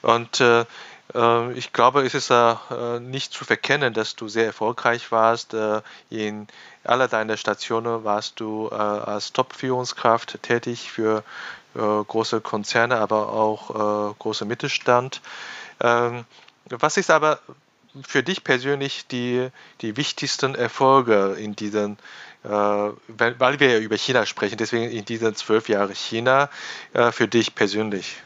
Und 0.04 0.40
äh, 0.42 0.66
äh, 1.16 1.52
ich 1.54 1.74
glaube, 1.74 2.06
es 2.06 2.14
ist 2.14 2.30
äh, 2.30 2.56
nicht 3.00 3.34
zu 3.34 3.46
verkennen, 3.46 3.96
dass 3.96 4.16
du 4.16 4.28
sehr 4.28 4.46
erfolgreich 4.46 5.12
warst. 5.12 5.56
In 6.12 6.48
aller 6.84 7.08
deiner 7.08 7.38
Stationen 7.38 8.04
warst 8.04 8.40
du 8.40 8.70
als 8.70 9.34
Top-Führungskraft 9.34 10.44
tätig 10.44 10.92
für 10.92 11.24
große 11.74 12.42
Konzerne, 12.42 12.98
aber 12.98 13.32
auch 13.32 14.16
große 14.18 14.46
Mittelstand. 14.46 15.22
Ähm, 15.82 16.26
was 16.70 16.98
ist 16.98 17.10
aber 17.10 17.40
für 18.03 18.24
dich 18.24 18.43
persönlich 18.43 19.08
die, 19.08 19.50
die 19.81 19.98
wichtigsten 19.98 20.55
Erfolge 20.55 21.36
in 21.39 21.55
diesen, 21.55 21.98
äh, 22.43 22.48
weil 22.48 23.60
wir 23.60 23.72
ja 23.72 23.79
über 23.79 23.98
China 23.98 24.25
sprechen, 24.25 24.58
deswegen 24.58 24.91
in 24.91 25.05
diesen 25.05 25.36
zwölf 25.36 25.69
Jahren 25.69 25.96
China 25.96 26.50
für 27.12 27.27
dich 27.27 27.55
persönlich? 27.55 28.17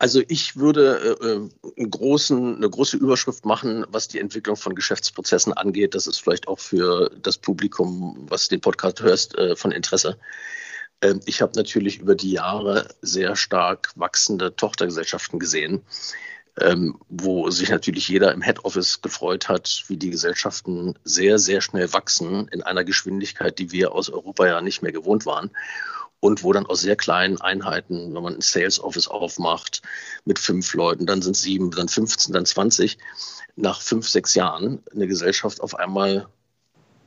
Also 0.00 0.22
ich 0.28 0.56
würde 0.56 1.18
äh, 1.20 1.82
äh, 1.82 1.86
großen, 1.86 2.56
eine 2.56 2.70
große 2.70 2.96
Überschrift 2.96 3.44
machen, 3.44 3.84
was 3.90 4.08
die 4.08 4.18
Entwicklung 4.18 4.56
von 4.56 4.74
Geschäftsprozessen 4.74 5.52
angeht. 5.52 5.94
Das 5.94 6.06
ist 6.06 6.22
vielleicht 6.22 6.48
auch 6.48 6.58
für 6.58 7.10
das 7.20 7.36
Publikum, 7.36 8.16
was 8.30 8.48
den 8.48 8.62
Podcast 8.62 9.02
hörst, 9.02 9.36
äh, 9.36 9.54
von 9.56 9.72
Interesse. 9.72 10.16
Ähm, 11.02 11.20
ich 11.26 11.42
habe 11.42 11.52
natürlich 11.54 11.98
über 11.98 12.14
die 12.14 12.30
Jahre 12.30 12.88
sehr 13.02 13.36
stark 13.36 13.92
wachsende 13.94 14.56
Tochtergesellschaften 14.56 15.38
gesehen, 15.38 15.82
ähm, 16.60 16.98
wo 17.08 17.50
sich 17.50 17.70
natürlich 17.70 18.08
jeder 18.08 18.32
im 18.32 18.42
Head 18.42 18.64
Office 18.64 19.02
gefreut 19.02 19.48
hat, 19.48 19.84
wie 19.88 19.96
die 19.96 20.10
Gesellschaften 20.10 20.94
sehr, 21.04 21.38
sehr 21.38 21.60
schnell 21.60 21.92
wachsen 21.92 22.48
in 22.48 22.62
einer 22.62 22.84
Geschwindigkeit, 22.84 23.58
die 23.58 23.72
wir 23.72 23.92
aus 23.92 24.10
Europa 24.10 24.46
ja 24.46 24.60
nicht 24.60 24.82
mehr 24.82 24.92
gewohnt 24.92 25.26
waren. 25.26 25.50
Und 26.22 26.42
wo 26.44 26.52
dann 26.52 26.66
aus 26.66 26.82
sehr 26.82 26.96
kleinen 26.96 27.40
Einheiten, 27.40 28.14
wenn 28.14 28.22
man 28.22 28.34
ein 28.34 28.40
Sales 28.42 28.78
Office 28.78 29.08
aufmacht 29.08 29.80
mit 30.26 30.38
fünf 30.38 30.74
Leuten, 30.74 31.06
dann 31.06 31.22
sind 31.22 31.36
sieben, 31.36 31.70
dann 31.70 31.88
15, 31.88 32.34
dann 32.34 32.44
20, 32.44 32.98
nach 33.56 33.80
fünf, 33.80 34.06
sechs 34.06 34.34
Jahren 34.34 34.82
eine 34.92 35.06
Gesellschaft 35.06 35.62
auf 35.62 35.74
einmal 35.74 36.28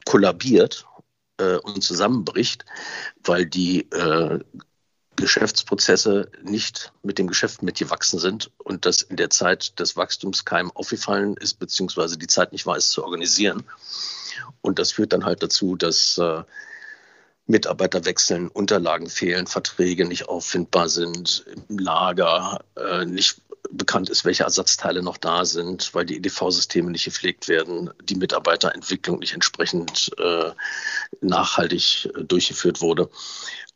kollabiert 0.06 0.88
äh, 1.38 1.58
und 1.58 1.84
zusammenbricht, 1.84 2.66
weil 3.24 3.46
die 3.46 3.90
äh, 3.92 4.40
Geschäftsprozesse 5.24 6.30
nicht 6.44 6.92
mit 7.02 7.18
dem 7.18 7.28
Geschäft 7.28 7.64
mitgewachsen 7.64 8.20
sind 8.20 8.52
und 8.58 8.86
das 8.86 9.02
in 9.02 9.16
der 9.16 9.30
Zeit 9.30 9.80
des 9.80 9.96
Wachstums 9.96 10.46
keinem 10.46 10.72
aufgefallen 10.72 11.38
ist, 11.38 11.60
beziehungsweise 11.60 12.18
die 12.18 12.28
Zeit 12.28 12.52
nicht 12.52 12.66
war, 12.66 12.76
es 12.76 12.90
zu 12.90 13.04
organisieren. 13.04 13.64
Und 14.62 14.80
das 14.80 14.92
führt 14.92 15.14
dann 15.14 15.26
halt 15.26 15.42
dazu, 15.42 15.76
dass 15.76 16.18
äh, 16.18 16.44
Mitarbeiter 17.46 18.06
wechseln, 18.06 18.50
Unterlagen 18.50 19.10
fehlen, 19.10 19.48
Verträge 19.48 20.06
nicht 20.06 20.28
auffindbar 20.28 20.90
sind, 20.90 21.46
im 21.70 21.80
Lager 21.80 22.64
äh, 22.76 23.06
nicht 23.06 23.42
bekannt 23.72 24.10
ist, 24.10 24.26
welche 24.26 24.44
Ersatzteile 24.44 25.02
noch 25.02 25.18
da 25.18 25.46
sind, 25.46 25.94
weil 25.94 26.06
die 26.06 26.18
EDV-Systeme 26.18 26.92
nicht 26.92 27.06
gepflegt 27.06 27.48
werden, 27.48 27.90
die 28.04 28.16
Mitarbeiterentwicklung 28.16 29.20
nicht 29.20 29.34
entsprechend 29.34 30.12
äh, 30.18 30.52
nachhaltig 31.22 32.10
äh, 32.14 32.24
durchgeführt 32.24 32.82
wurde. 32.82 33.10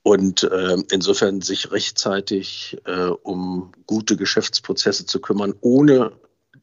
Und 0.07 0.43
äh, 0.43 0.77
insofern 0.89 1.41
sich 1.41 1.69
rechtzeitig 1.69 2.77
äh, 2.85 3.09
um 3.23 3.73
gute 3.87 4.15
Geschäftsprozesse 4.15 5.05
zu 5.05 5.19
kümmern, 5.19 5.53
ohne 5.59 6.13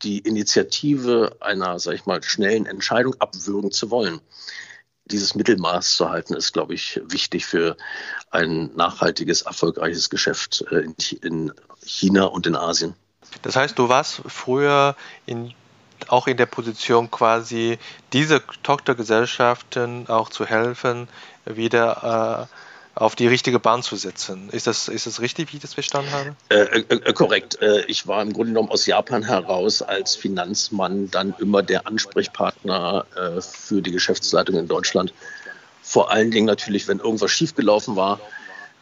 die 0.03 0.21
Initiative 0.21 1.37
einer, 1.41 1.79
sag 1.79 1.93
ich 1.93 2.07
mal, 2.07 2.23
schnellen 2.23 2.65
Entscheidung 2.65 3.15
abwürgen 3.19 3.71
zu 3.71 3.91
wollen 3.91 4.23
dieses 5.05 5.35
Mittelmaß 5.35 5.99
zu 5.99 6.09
halten, 6.09 6.33
ist, 6.33 6.55
glaube 6.55 6.73
ich, 6.73 6.99
wichtig 7.05 7.45
für 7.45 7.77
ein 8.31 8.75
nachhaltiges, 8.77 9.43
erfolgreiches 9.43 10.09
Geschäft 10.09 10.65
äh, 10.71 10.87
in 11.21 11.53
China 11.85 12.25
und 12.25 12.47
in 12.47 12.57
Asien. 12.57 12.95
Das 13.43 13.57
heißt, 13.57 13.79
du 13.79 13.91
warst 13.91 14.23
früher 14.27 14.97
in, 15.27 15.53
auch 16.09 16.29
in 16.29 16.39
der 16.39 16.47
Position, 16.47 17.11
quasi 17.11 17.79
diese 18.15 18.43
Tochtergesellschaften 18.63 20.09
auch 20.09 20.31
zu 20.31 20.47
helfen, 20.47 21.09
wieder 21.45 22.49
äh, 22.49 22.64
auf 22.95 23.17
die 23.17 23.27
richtige 23.27 23.59
Bahn 23.59 23.83
zu 23.83 23.97
setzen. 23.97 24.49
Ist 24.51 24.67
das, 24.67 24.89
ist 24.89 25.07
das 25.07 25.21
richtig, 25.21 25.53
wie 25.53 25.57
ich 25.57 25.63
das 25.63 25.75
verstanden 25.75 26.13
habe? 26.13 26.37
Äh, 26.49 26.81
äh, 26.81 26.85
äh, 26.89 27.13
korrekt. 27.13 27.61
Äh, 27.61 27.85
ich 27.87 28.07
war 28.07 28.23
im 28.23 28.33
Grunde 28.33 28.53
genommen 28.53 28.71
aus 28.71 28.87
Japan 28.87 29.23
heraus 29.23 29.83
als 29.83 30.15
Finanzmann 30.15 31.11
dann 31.11 31.35
immer 31.39 31.63
der 31.63 31.87
Ansprechpartner 31.87 33.07
äh, 33.17 33.41
für 33.41 33.83
die 33.83 33.91
Geschäftsleitung 33.91 34.57
in 34.57 34.69
Deutschland. 34.69 35.13
Vor 35.83 36.11
allen 36.11 36.31
Dingen 36.31 36.47
natürlich, 36.47 36.87
wenn 36.89 36.99
irgendwas 36.99 37.31
schiefgelaufen 37.31 37.97
war, 37.97 38.19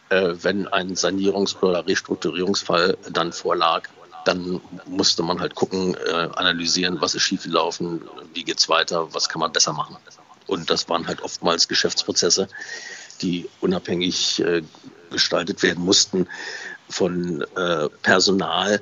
wenn 0.09 0.67
ein 0.67 0.95
Sanierungs- 0.95 1.59
oder 1.61 1.85
Restrukturierungsfall 1.85 2.97
dann 3.09 3.33
vorlag, 3.33 3.89
dann 4.25 4.61
musste 4.85 5.23
man 5.23 5.41
halt 5.41 5.55
gucken, 5.55 5.97
analysieren, 6.35 7.01
was 7.01 7.15
ist 7.15 7.23
schiefgelaufen, 7.23 8.03
wie 8.33 8.43
geht 8.43 8.59
es 8.59 8.69
weiter, 8.69 9.13
was 9.13 9.27
kann 9.27 9.39
man 9.39 9.51
besser 9.51 9.73
machen. 9.73 9.97
Und 10.47 10.69
das 10.69 10.87
waren 10.87 11.07
halt 11.07 11.21
oftmals 11.23 11.67
Geschäftsprozesse, 11.67 12.47
die 13.21 13.49
unabhängig 13.61 14.39
äh, 14.39 14.61
gestaltet 15.11 15.63
werden 15.63 15.83
mussten 15.83 16.27
von 16.89 17.45
äh, 17.55 17.89
Personal, 18.01 18.81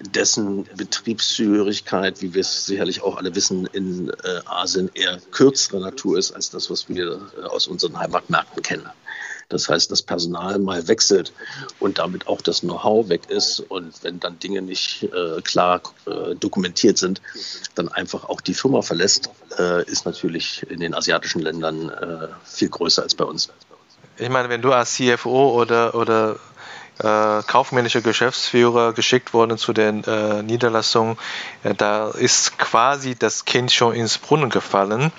dessen 0.00 0.64
Betriebszugehörigkeit, 0.76 2.22
wie 2.22 2.34
wir 2.34 2.42
es 2.42 2.66
sicherlich 2.66 3.02
auch 3.02 3.16
alle 3.16 3.34
wissen, 3.34 3.66
in 3.66 4.10
äh, 4.10 4.40
Asien 4.46 4.90
eher 4.94 5.18
kürzere 5.32 5.80
Natur 5.80 6.18
ist 6.18 6.32
als 6.32 6.50
das, 6.50 6.70
was 6.70 6.88
wir 6.88 7.20
äh, 7.36 7.42
aus 7.46 7.66
unseren 7.66 7.98
Heimatmärkten 7.98 8.62
kennen. 8.62 8.88
Das 9.48 9.68
heißt, 9.68 9.90
das 9.90 10.02
Personal 10.02 10.58
mal 10.58 10.88
wechselt 10.88 11.32
und 11.80 11.98
damit 11.98 12.26
auch 12.26 12.42
das 12.42 12.60
Know-how 12.60 13.08
weg 13.08 13.30
ist. 13.30 13.60
Und 13.60 13.94
wenn 14.02 14.20
dann 14.20 14.38
Dinge 14.38 14.60
nicht 14.60 15.04
äh, 15.04 15.40
klar 15.40 15.80
äh, 16.06 16.34
dokumentiert 16.34 16.98
sind, 16.98 17.22
dann 17.74 17.88
einfach 17.88 18.24
auch 18.28 18.42
die 18.42 18.52
Firma 18.52 18.82
verlässt, 18.82 19.30
äh, 19.58 19.90
ist 19.90 20.04
natürlich 20.04 20.66
in 20.68 20.80
den 20.80 20.94
asiatischen 20.94 21.40
Ländern 21.40 21.88
äh, 21.88 22.28
viel 22.44 22.68
größer 22.68 23.02
als 23.02 23.14
bei 23.14 23.24
uns. 23.24 23.48
Ich 24.18 24.28
meine, 24.28 24.48
wenn 24.48 24.62
du 24.62 24.72
als 24.72 24.94
CFO 24.94 25.50
oder, 25.52 25.94
oder 25.94 26.36
äh, 26.98 27.42
kaufmännischer 27.44 28.00
Geschäftsführer 28.00 28.92
geschickt 28.92 29.32
worden 29.32 29.58
zu 29.58 29.72
den 29.72 30.02
äh, 30.04 30.42
Niederlassungen, 30.42 31.16
äh, 31.62 31.74
da 31.74 32.08
ist 32.08 32.58
quasi 32.58 33.14
das 33.14 33.44
Kind 33.44 33.70
schon 33.70 33.94
ins 33.94 34.18
Brunnen 34.18 34.50
gefallen. 34.50 35.12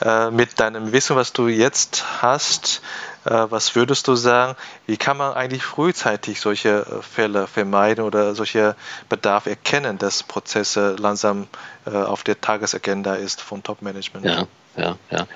Äh, 0.00 0.30
mit 0.30 0.58
deinem 0.58 0.92
Wissen, 0.92 1.14
was 1.16 1.34
du 1.34 1.48
jetzt 1.48 2.22
hast, 2.22 2.80
äh, 3.24 3.30
was 3.30 3.74
würdest 3.74 4.08
du 4.08 4.14
sagen, 4.14 4.56
wie 4.86 4.96
kann 4.96 5.18
man 5.18 5.34
eigentlich 5.34 5.64
frühzeitig 5.64 6.40
solche 6.40 6.86
äh, 6.86 7.02
Fälle 7.02 7.46
vermeiden 7.46 8.04
oder 8.04 8.34
solche 8.34 8.74
Bedarf 9.10 9.46
erkennen, 9.46 9.98
dass 9.98 10.22
Prozesse 10.22 10.96
langsam 10.98 11.46
auf 11.84 12.22
der 12.22 12.40
Tagesagenda 12.40 13.14
ist 13.14 13.40
von 13.40 13.64
Top-Management? 13.64 14.24
Ja 14.24 14.46
ja, 14.76 14.96
ja. 15.10 15.26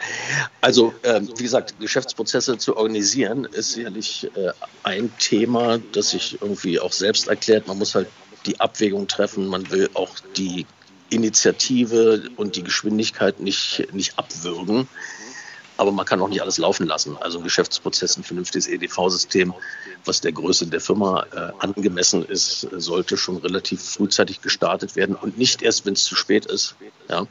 Also, 0.61 0.95
ähm, 1.03 1.29
wie 1.37 1.43
gesagt, 1.43 1.79
Geschäftsprozesse 1.79 2.59
zu 2.59 2.77
organisieren 2.77 3.45
ist 3.45 3.73
sicherlich 3.73 4.31
äh, 4.35 4.53
ein 4.83 5.11
Thema, 5.19 5.79
das 5.93 6.11
sich 6.11 6.41
irgendwie 6.41 6.81
auch 6.81 6.93
selbst 6.93 7.29
erklärt. 7.29 7.67
Man 7.67 7.79
muss 7.79 7.95
halt 7.95 8.09
die 8.47 8.59
Abwägung 8.61 9.09
treffen. 9.09 9.47
Man 9.47 9.71
will 9.71 9.91
auch 9.95 10.15
die 10.37 10.67
Initiative 11.11 12.23
und 12.37 12.57
die 12.57 12.63
Geschwindigkeit 12.63 13.41
nicht, 13.41 13.87
nicht 13.93 14.19
abwürgen. 14.19 14.89
Aber 15.77 15.93
man 15.93 16.07
kann 16.07 16.21
auch 16.21 16.29
nicht 16.29 16.43
alles 16.43 16.59
laufen 16.59 16.87
lassen. 16.87 17.17
Also 17.21 17.39
ein 17.39 17.45
Geschäftsprozess, 17.45 18.17
ein 18.17 18.25
vernünftiges 18.25 18.67
EDV-System, 18.67 19.55
was 20.05 20.21
der 20.21 20.33
Größe 20.33 20.67
der 20.67 20.81
Firma 20.81 21.27
äh, 21.33 21.53
angemessen 21.59 22.25
ist, 22.25 22.69
sollte 22.73 23.17
schon 23.17 23.37
relativ 23.39 23.83
frühzeitig 23.83 24.41
gestartet 24.41 24.97
werden 24.97 25.15
und 25.15 25.39
nicht 25.39 25.63
erst, 25.63 25.87
wenn 25.87 25.95
es 25.95 26.05
zu 26.05 26.15
spät 26.15 26.47
ist. 26.47 26.77
Ja. 27.09 27.27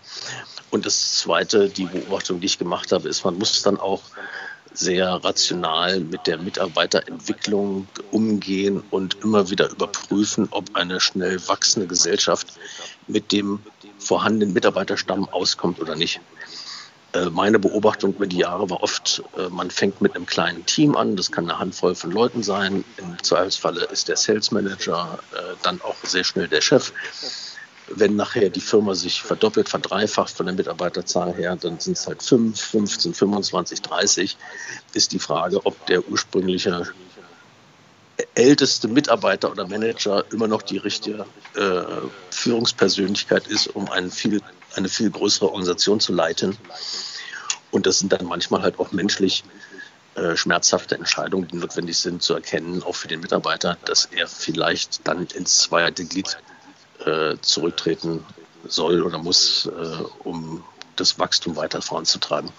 Und 0.71 0.85
das 0.85 1.13
Zweite, 1.13 1.69
die 1.69 1.85
Beobachtung, 1.85 2.39
die 2.39 2.47
ich 2.47 2.59
gemacht 2.59 2.91
habe, 2.91 3.07
ist, 3.07 3.23
man 3.23 3.37
muss 3.37 3.61
dann 3.61 3.79
auch 3.79 4.01
sehr 4.73 5.07
rational 5.23 6.01
mit 6.01 6.27
der 6.27 6.37
Mitarbeiterentwicklung 6.37 7.87
umgehen 8.11 8.83
und 8.91 9.17
immer 9.23 9.49
wieder 9.49 9.69
überprüfen, 9.69 10.47
ob 10.51 10.75
eine 10.75 10.99
schnell 10.99 11.39
wachsende 11.47 11.87
Gesellschaft 11.87 12.47
mit 13.07 13.31
dem 13.31 13.59
vorhandenen 13.97 14.53
Mitarbeiterstamm 14.53 15.29
auskommt 15.29 15.79
oder 15.79 15.95
nicht. 15.95 16.19
Äh, 17.15 17.29
meine 17.29 17.59
Beobachtung 17.59 18.13
über 18.13 18.27
die 18.27 18.39
Jahre 18.39 18.69
war 18.69 18.83
oft, 18.83 19.23
äh, 19.37 19.47
man 19.49 19.71
fängt 19.71 20.01
mit 20.01 20.15
einem 20.15 20.25
kleinen 20.25 20.65
Team 20.65 20.95
an, 20.95 21.15
das 21.15 21.31
kann 21.31 21.49
eine 21.49 21.57
Handvoll 21.57 21.95
von 21.95 22.11
Leuten 22.11 22.43
sein. 22.43 22.83
Im 22.97 23.23
Zweifelsfalle 23.23 23.85
ist 23.85 24.09
der 24.09 24.17
Sales 24.17 24.51
Manager 24.51 25.19
äh, 25.31 25.55
dann 25.63 25.81
auch 25.81 25.95
sehr 26.03 26.25
schnell 26.25 26.47
der 26.47 26.61
Chef. 26.61 26.91
Wenn 27.87 28.15
nachher 28.15 28.49
die 28.49 28.61
Firma 28.61 28.95
sich 28.95 29.21
verdoppelt, 29.21 29.69
verdreifacht 29.69 30.35
von 30.35 30.47
der 30.47 30.55
Mitarbeiterzahl 30.55 31.33
her, 31.35 31.55
dann 31.55 31.79
sind 31.79 31.97
es 31.97 32.07
halt 32.07 32.21
5, 32.21 32.59
15, 32.59 33.13
25, 33.13 33.81
30, 33.81 34.37
ist 34.93 35.11
die 35.11 35.19
Frage, 35.19 35.65
ob 35.65 35.85
der 35.85 36.05
ursprüngliche 36.09 36.87
älteste 38.33 38.87
Mitarbeiter 38.87 39.51
oder 39.51 39.67
Manager 39.67 40.23
immer 40.31 40.47
noch 40.47 40.61
die 40.61 40.77
richtige 40.77 41.25
äh, 41.55 41.81
Führungspersönlichkeit 42.31 43.47
ist, 43.47 43.67
um 43.67 43.89
einen 43.89 44.11
viel, 44.11 44.41
eine 44.75 44.89
viel 44.89 45.09
größere 45.09 45.47
Organisation 45.47 45.99
zu 45.99 46.13
leiten. 46.13 46.57
Und 47.71 47.85
das 47.85 47.99
sind 47.99 48.11
dann 48.13 48.25
manchmal 48.25 48.61
halt 48.61 48.79
auch 48.79 48.91
menschlich 48.91 49.43
äh, 50.15 50.37
schmerzhafte 50.37 50.95
Entscheidungen, 50.95 51.47
die 51.47 51.57
notwendig 51.57 51.97
sind 51.97 52.23
zu 52.23 52.33
erkennen, 52.33 52.83
auch 52.83 52.95
für 52.95 53.07
den 53.07 53.19
Mitarbeiter, 53.19 53.77
dass 53.85 54.05
er 54.05 54.27
vielleicht 54.27 55.07
dann 55.07 55.27
ins 55.27 55.57
zweite 55.57 56.05
Glied 56.05 56.37
äh, 57.05 57.35
zurücktreten 57.41 58.25
soll 58.65 59.03
oder 59.03 59.17
muss, 59.17 59.65
äh, 59.65 60.03
um 60.23 60.63
das 60.95 61.19
Wachstum 61.19 61.57
weiter 61.57 61.81
voranzutreiben. 61.81 62.49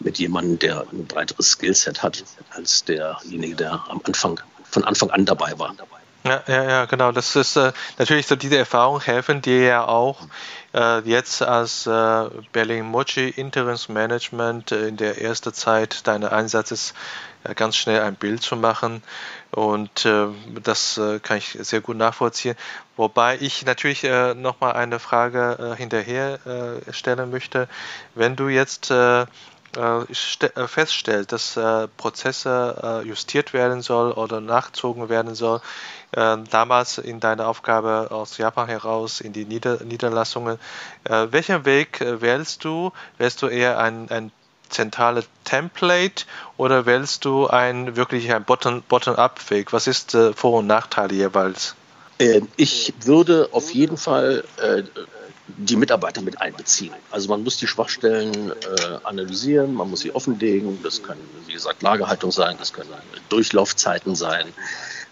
Mit 0.00 0.18
jemandem, 0.18 0.58
der 0.58 0.86
ein 0.92 1.06
breiteres 1.06 1.50
Skillset 1.50 2.02
hat 2.02 2.24
als 2.50 2.84
derjenige, 2.84 3.54
der 3.54 3.84
am 3.88 4.00
Anfang 4.04 4.40
von 4.68 4.84
Anfang 4.84 5.10
an 5.10 5.24
dabei 5.24 5.56
war. 5.58 5.74
Ja, 6.24 6.42
ja, 6.48 6.64
ja, 6.64 6.84
genau. 6.86 7.12
Das 7.12 7.36
ist 7.36 7.56
äh, 7.56 7.72
natürlich 7.98 8.26
so 8.26 8.34
diese 8.34 8.56
Erfahrung 8.56 9.00
helfen 9.00 9.42
dir 9.42 9.62
ja 9.62 9.84
auch 9.86 10.26
jetzt 11.04 11.42
als 11.42 11.86
äh, 11.86 12.28
Berlin 12.52 12.84
Mochi 12.84 13.28
Interimsmanagement 13.30 14.72
äh, 14.72 14.88
in 14.88 14.96
der 14.96 15.20
ersten 15.22 15.52
Zeit 15.54 16.06
deines 16.06 16.30
Einsatzes 16.30 16.94
äh, 17.44 17.54
ganz 17.54 17.76
schnell 17.76 18.02
ein 18.02 18.14
Bild 18.14 18.42
zu 18.42 18.56
machen. 18.56 19.02
Und 19.52 20.04
äh, 20.04 20.26
das 20.62 20.98
äh, 20.98 21.18
kann 21.20 21.38
ich 21.38 21.56
sehr 21.60 21.80
gut 21.80 21.96
nachvollziehen. 21.96 22.56
Wobei 22.96 23.38
ich 23.40 23.64
natürlich 23.64 24.04
äh, 24.04 24.34
nochmal 24.34 24.74
eine 24.74 24.98
Frage 24.98 25.72
äh, 25.72 25.76
hinterher 25.76 26.38
äh, 26.46 26.92
stellen 26.92 27.30
möchte. 27.30 27.68
Wenn 28.14 28.36
du 28.36 28.48
jetzt 28.48 28.90
äh, 28.90 29.22
äh, 29.22 29.22
äh, 29.22 29.26
feststellt, 30.66 31.32
dass 31.32 31.56
äh, 31.56 31.88
Prozesse 31.96 33.02
justiert 33.04 33.52
werden 33.52 33.82
soll 33.82 34.12
oder 34.12 34.40
nachgezogen 34.40 35.08
werden 35.08 35.34
soll, 35.34 35.60
damals 36.12 36.98
in 36.98 37.20
deiner 37.20 37.46
Aufgabe 37.48 38.08
aus 38.10 38.38
Japan 38.38 38.68
heraus 38.68 39.20
in 39.20 39.32
die 39.32 39.44
Nieder 39.44 39.82
Niederlassungen, 39.84 40.58
welchen 41.04 41.64
Weg 41.64 42.00
wählst 42.00 42.64
du? 42.64 42.92
Wählst 43.18 43.42
du 43.42 43.48
eher 43.48 43.78
ein, 43.78 44.10
ein 44.10 44.32
zentrales 44.68 45.26
Template 45.44 46.24
oder 46.56 46.86
wählst 46.86 47.24
du 47.24 47.46
ein 47.48 47.96
wirklich 47.96 48.32
ein 48.32 48.44
Bottom-up-Weg? 48.44 49.72
Was 49.72 49.86
ist 49.86 50.16
Vor- 50.34 50.58
und 50.58 50.66
Nachteile 50.66 51.14
jeweils? 51.14 51.74
Ich 52.56 52.94
würde 53.04 53.50
auf 53.52 53.74
jeden 53.74 53.98
Fall 53.98 54.44
die 55.48 55.76
Mitarbeiter 55.76 56.22
mit 56.22 56.40
einbeziehen. 56.40 56.94
Also 57.10 57.28
man 57.28 57.42
muss 57.44 57.56
die 57.56 57.66
Schwachstellen 57.66 58.50
äh, 58.50 58.98
analysieren, 59.04 59.74
man 59.74 59.90
muss 59.90 60.00
sie 60.00 60.14
offenlegen. 60.14 60.82
Das 60.82 61.02
können, 61.02 61.20
wie 61.46 61.52
gesagt, 61.52 61.82
Lagerhaltung 61.82 62.32
sein, 62.32 62.56
das 62.58 62.72
können 62.72 62.90
Durchlaufzeiten 63.28 64.14
sein, 64.16 64.46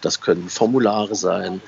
das 0.01 0.19
können 0.21 0.49
Formulare 0.49 1.15
sein. 1.15 1.61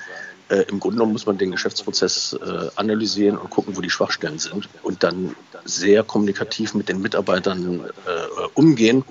Äh, 0.50 0.62
Im 0.68 0.80
Grunde 0.80 0.96
genommen 0.96 1.12
muss 1.12 1.26
man 1.26 1.38
den 1.38 1.50
Geschäftsprozess 1.50 2.34
äh, 2.34 2.68
analysieren 2.76 3.38
und 3.38 3.50
gucken, 3.50 3.76
wo 3.76 3.80
die 3.80 3.90
Schwachstellen 3.90 4.38
sind 4.38 4.68
und 4.82 5.02
dann 5.02 5.34
sehr 5.64 6.02
kommunikativ 6.02 6.74
mit 6.74 6.88
den 6.88 7.00
Mitarbeitern 7.00 7.84
äh, 7.84 8.46
umgehen. 8.54 9.04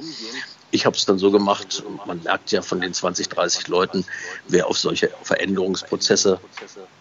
Ich 0.70 0.86
habe 0.86 0.98
es 0.98 1.06
dann 1.06 1.18
so 1.18 1.32
gemacht, 1.32 1.84
man 2.06 2.22
merkt 2.24 2.52
ja 2.52 2.62
von 2.62 2.82
den 2.82 2.94
20, 2.94 3.30
30 3.30 3.68
Leuten, 3.70 4.06
wer 4.48 4.68
auf 4.68 4.78
solche 4.78 5.10
Veränderungsprozesse 5.24 6.40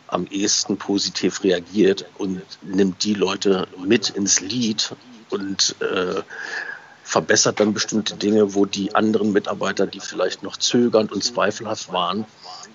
am 0.09 0.27
ehesten 0.27 0.77
positiv 0.77 1.43
reagiert 1.43 2.07
und 2.19 2.43
nimmt 2.63 3.03
die 3.05 3.15
Leute 3.15 3.67
mit 3.85 4.11
ins 4.11 4.41
Lied 4.41 4.95
und 5.31 5.75
äh, 5.81 6.23
verbessert 7.03 7.61
dann 7.61 7.73
bestimmte 7.73 8.17
Dinge, 8.17 8.55
wo 8.55 8.67
die 8.67 8.95
anderen 8.95 9.33
Mitarbeiter, 9.33 9.87
die 9.87 10.01
vielleicht 10.01 10.43
noch 10.43 10.57
zögernd 10.57 11.13
und 11.13 11.23
zweifelhaft 11.23 11.93
waren, 11.93 12.25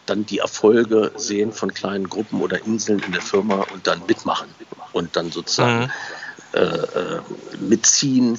dann 0.05 0.25
die 0.25 0.39
Erfolge 0.39 1.11
sehen 1.15 1.51
von 1.51 1.73
kleinen 1.73 2.09
Gruppen 2.09 2.41
oder 2.41 2.65
Inseln 2.65 2.99
in 2.99 3.11
der 3.11 3.21
Firma 3.21 3.65
und 3.73 3.87
dann 3.87 4.01
mitmachen 4.07 4.47
und 4.93 5.15
dann 5.15 5.31
sozusagen 5.31 5.83
mhm. 5.83 5.89
äh, 6.53 6.59
äh 6.59 7.21
mitziehen 7.59 8.37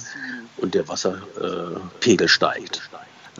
und 0.57 0.75
der 0.75 0.89
Wasserpegel 0.89 2.29
steigt. 2.29 2.89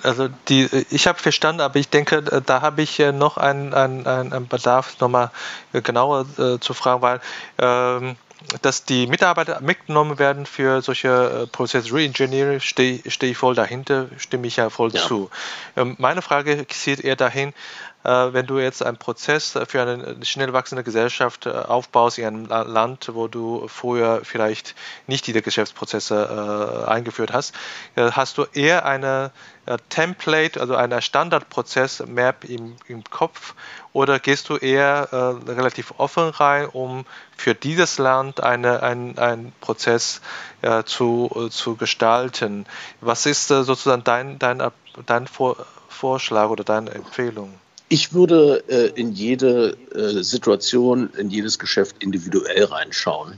Also 0.03 0.29
die, 0.49 0.69
ich 0.91 1.07
habe 1.07 1.19
verstanden, 1.19 1.61
aber 1.61 1.77
ich 1.77 1.89
denke, 1.89 2.23
da 2.23 2.61
habe 2.61 2.83
ich 2.83 2.99
noch 2.99 3.37
einen, 3.37 3.73
einen, 3.75 4.07
einen 4.07 4.49
Bedarf, 4.49 4.99
nochmal 5.01 5.31
genauer 5.73 6.27
äh, 6.39 6.59
zu 6.59 6.75
fragen, 6.75 7.03
weil 7.03 7.21
ähm, 7.59 8.17
dass 8.63 8.85
die 8.85 9.07
Mitarbeiter 9.07 9.61
mitgenommen 9.61 10.19
werden 10.19 10.47
für 10.47 10.83
solche 10.83 11.43
äh, 11.45 11.47
Prozess 11.47 11.93
Reengineering, 11.93 12.61
stehe 12.61 13.01
steh 13.11 13.31
ich 13.31 13.37
voll 13.37 13.55
dahinter, 13.55 14.09
stimme 14.19 14.47
ich 14.47 14.57
ja 14.57 14.71
voll 14.71 14.93
ja. 14.93 15.03
zu. 15.03 15.31
Ähm, 15.77 15.97
meine 15.99 16.23
Frage 16.23 16.67
zielt 16.69 17.01
eher 17.01 17.17
dahin, 17.17 17.51
äh, 17.51 17.53
wenn 18.03 18.47
du 18.47 18.59
jetzt 18.59 18.83
einen 18.83 18.97
Prozess 18.97 19.59
für 19.69 19.83
eine 19.83 20.25
schnell 20.25 20.53
wachsende 20.53 20.83
Gesellschaft 20.83 21.47
äh, 21.47 21.51
aufbaust 21.51 22.19
in 22.19 22.51
einem 22.51 22.73
Land, 22.73 23.11
wo 23.15 23.29
du 23.29 23.69
vorher 23.69 24.21
vielleicht 24.25 24.75
nicht 25.07 25.27
diese 25.27 25.43
Geschäftsprozesse 25.43 26.85
äh, 26.87 26.91
eingeführt 26.91 27.33
hast, 27.33 27.55
hast 27.97 28.39
du 28.39 28.45
eher 28.53 28.85
eine 28.87 29.31
Template, 29.91 30.61
also 30.61 30.75
einen 30.75 31.01
Standardprozess-Map 31.01 32.45
im, 32.45 32.77
im 32.89 33.05
Kopf 33.05 33.55
oder 33.93 34.19
gehst 34.19 34.49
du 34.49 34.57
eher 34.57 35.09
äh, 35.13 35.51
relativ 35.51 35.95
offen 35.99 36.31
rein, 36.31 36.67
um 36.67 37.05
für 37.37 37.55
dieses 37.55 37.99
Land 37.99 38.43
eine, 38.43 38.83
ein, 38.83 39.19
einen 39.19 39.53
Prozess 39.61 40.21
äh, 40.63 40.83
zu, 40.85 41.31
äh, 41.35 41.51
zu 41.51 41.77
gestalten? 41.77 42.67
Was 43.01 43.27
ist 43.27 43.49
sozusagen 43.49 44.05
dein, 44.05 44.39
dein, 44.39 44.63
dein 45.07 45.27
Vor 45.27 45.57
Vorschlag 45.89 46.49
oder 46.49 46.65
deine 46.65 46.91
Empfehlung? 46.91 47.55
Ich 47.93 48.15
würde 48.15 48.65
äh, 48.69 48.99
in 48.99 49.13
jede 49.13 49.77
äh, 49.95 50.23
Situation, 50.23 51.11
in 51.19 51.29
jedes 51.29 51.59
Geschäft 51.59 51.97
individuell 52.03 52.65
reinschauen. 52.65 53.35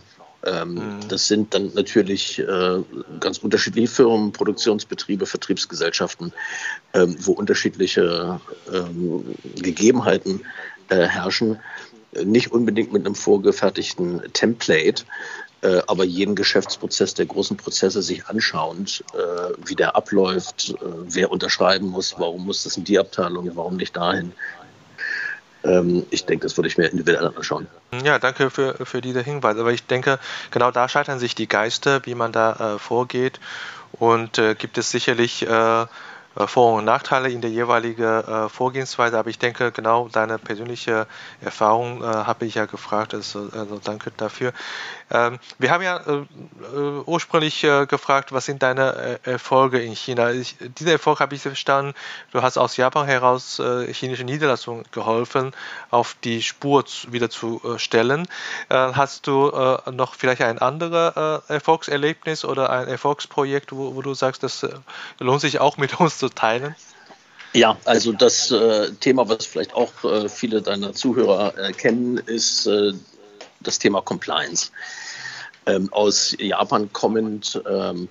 Ähm, 0.47 0.75
mhm. 0.75 1.09
Das 1.09 1.27
sind 1.27 1.53
dann 1.53 1.73
natürlich 1.75 2.38
äh, 2.38 2.79
ganz 3.19 3.38
unterschiedliche 3.38 3.88
Firmen, 3.88 4.31
Produktionsbetriebe, 4.31 5.27
Vertriebsgesellschaften, 5.27 6.33
ähm, 6.93 7.17
wo 7.19 7.33
unterschiedliche 7.33 8.40
ähm, 8.73 9.25
Gegebenheiten 9.57 10.43
äh, 10.88 11.03
herrschen. 11.03 11.59
Nicht 12.23 12.53
unbedingt 12.53 12.93
mit 12.93 13.05
einem 13.05 13.17
vorgefertigten 13.17 14.23
Template, 14.35 15.03
äh, 15.64 15.83
aber 15.87 16.05
jeden 16.05 16.35
Geschäftsprozess 16.35 17.14
der 17.14 17.27
großen 17.27 17.57
Prozesse 17.57 18.03
sich 18.03 18.27
anschauend, 18.27 19.03
äh, 19.14 19.53
wie 19.66 19.74
der 19.74 19.96
abläuft, 19.96 20.70
äh, 20.70 20.74
wer 20.83 21.31
unterschreiben 21.33 21.88
muss, 21.88 22.14
warum 22.18 22.44
muss 22.44 22.64
das 22.64 22.77
in 22.77 22.85
die 22.85 22.98
Abteilung, 22.98 23.50
warum 23.55 23.77
nicht 23.77 23.96
dahin. 23.96 24.33
Ähm, 25.64 26.05
ich 26.11 26.27
denke, 26.27 26.46
das 26.46 26.59
würde 26.59 26.68
ich 26.68 26.77
mir 26.77 26.88
individuell 26.88 27.33
anschauen. 27.35 27.66
Ja, 28.05 28.18
danke 28.18 28.50
für, 28.50 28.85
für 28.85 29.00
diese 29.00 29.22
Hinweise. 29.22 29.61
Aber 29.61 29.72
ich 29.72 29.87
denke, 29.87 30.18
genau 30.50 30.70
da 30.70 30.88
scheitern 30.88 31.18
sich 31.18 31.35
die 31.35 31.48
Geister, 31.48 32.05
wie 32.05 32.14
man 32.14 32.33
da 32.33 32.74
äh, 32.74 32.79
vorgeht. 32.79 33.40
Und 33.92 34.38
äh, 34.38 34.55
gibt 34.55 34.77
es 34.77 34.90
sicherlich 34.90 35.46
äh, 35.46 35.87
Vor- 36.37 36.74
und 36.74 36.85
Nachteile 36.85 37.31
in 37.31 37.40
der 37.40 37.50
jeweiligen 37.50 38.03
äh, 38.03 38.48
Vorgehensweise, 38.48 39.16
aber 39.18 39.31
ich 39.31 39.38
denke, 39.38 39.70
genau 39.70 40.09
deine 40.09 40.38
persönliche 40.38 41.07
Erfahrung 41.40 42.03
äh, 42.03 42.07
habe 42.07 42.44
ich 42.44 42.57
ja 42.57 42.66
gefragt, 42.66 43.14
also, 43.14 43.48
also 43.53 43.81
danke 43.83 44.11
dafür. 44.16 44.53
Ähm, 45.11 45.38
wir 45.59 45.71
haben 45.71 45.83
ja 45.83 45.99
äh, 45.99 46.12
äh, 46.12 47.03
ursprünglich 47.05 47.62
äh, 47.64 47.87
gefragt, 47.87 48.33
was 48.33 48.47
sind 48.47 48.62
deine 48.62 49.21
Erfolge 49.25 49.81
in 49.81 49.95
China? 49.95 50.31
Ich, 50.31 50.57
dieser 50.79 50.93
Erfolg 50.93 51.21
habe 51.21 51.35
ich 51.35 51.43
verstanden, 51.43 51.95
du 52.33 52.43
hast 52.43 52.57
aus 52.57 52.77
Japan 52.77 53.07
heraus 53.07 53.61
chinesche 53.93 54.25
Niederlassungen 54.25 54.85
geholfen, 54.93 55.53
auf 55.90 56.17
die 56.25 56.43
Spur 56.43 56.87
zu, 56.87 57.12
wieder 57.12 57.31
zu 57.31 57.61
stellen. 57.77 58.27
hast 58.69 59.27
du 59.27 59.51
noch 59.93 60.14
vielleicht 60.14 60.43
ein 60.43 60.59
anderes 60.59 61.43
Erfolgserlebnis 61.49 62.45
oder 62.45 62.71
ein 62.71 62.88
Erfolgsprojekt, 62.88 63.73
wo, 63.73 63.95
wo 63.95 64.03
du 64.03 64.14
sagst, 64.14 64.43
das 64.43 64.67
lohnt 65.19 65.40
sich 65.40 65.61
auch 65.61 65.77
mit 65.77 66.01
uns 66.01 66.19
zu 66.19 66.29
teilen? 66.29 66.75
Ja, 67.55 67.77
also 67.85 68.12
das 68.12 68.51
äh, 68.51 68.90
Thema, 68.99 69.29
was 69.29 69.47
vielleicht 69.47 69.75
auch 69.75 69.93
äh, 70.03 70.29
viele 70.29 70.61
deiner 70.61 70.93
Zuhörer 70.93 71.57
äh, 71.57 71.73
kennen, 71.73 72.19
ist 72.19 72.69
das 73.66 73.79
Thema 73.79 74.00
Compliance. 74.00 74.70
Ähm, 75.66 75.92
aus 75.92 76.37
Japan 76.38 76.92
kommend 76.92 77.62
ähm, 77.68 78.09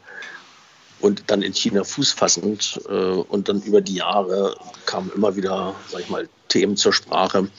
und 0.99 1.23
dann 1.27 1.41
in 1.41 1.53
China 1.53 1.83
Fuß 1.83 2.13
fassend 2.13 2.81
äh, 2.89 2.93
und 2.93 3.49
dann 3.49 3.61
über 3.61 3.81
die 3.81 3.95
Jahre 3.95 4.57
kamen 4.85 5.11
immer 5.15 5.35
wieder, 5.35 5.75
sag 5.89 6.01
ich 6.01 6.09
mal, 6.09 6.27
Themen 6.47 6.77
zur 6.77 6.93
Sprache, 6.93 7.49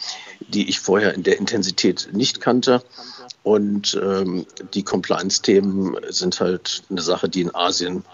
die 0.40 0.68
ich 0.68 0.80
vorher 0.80 1.14
in 1.14 1.22
der 1.22 1.38
Intensität 1.38 2.08
nicht 2.12 2.40
kannte. 2.40 2.82
Und 3.42 4.00
ähm, 4.02 4.46
die 4.72 4.82
Compliance-Themen 4.82 5.96
sind 6.08 6.40
halt 6.40 6.82
eine 6.88 7.02
Sache, 7.02 7.28
die 7.28 7.42
in 7.42 7.54
Asien 7.54 8.04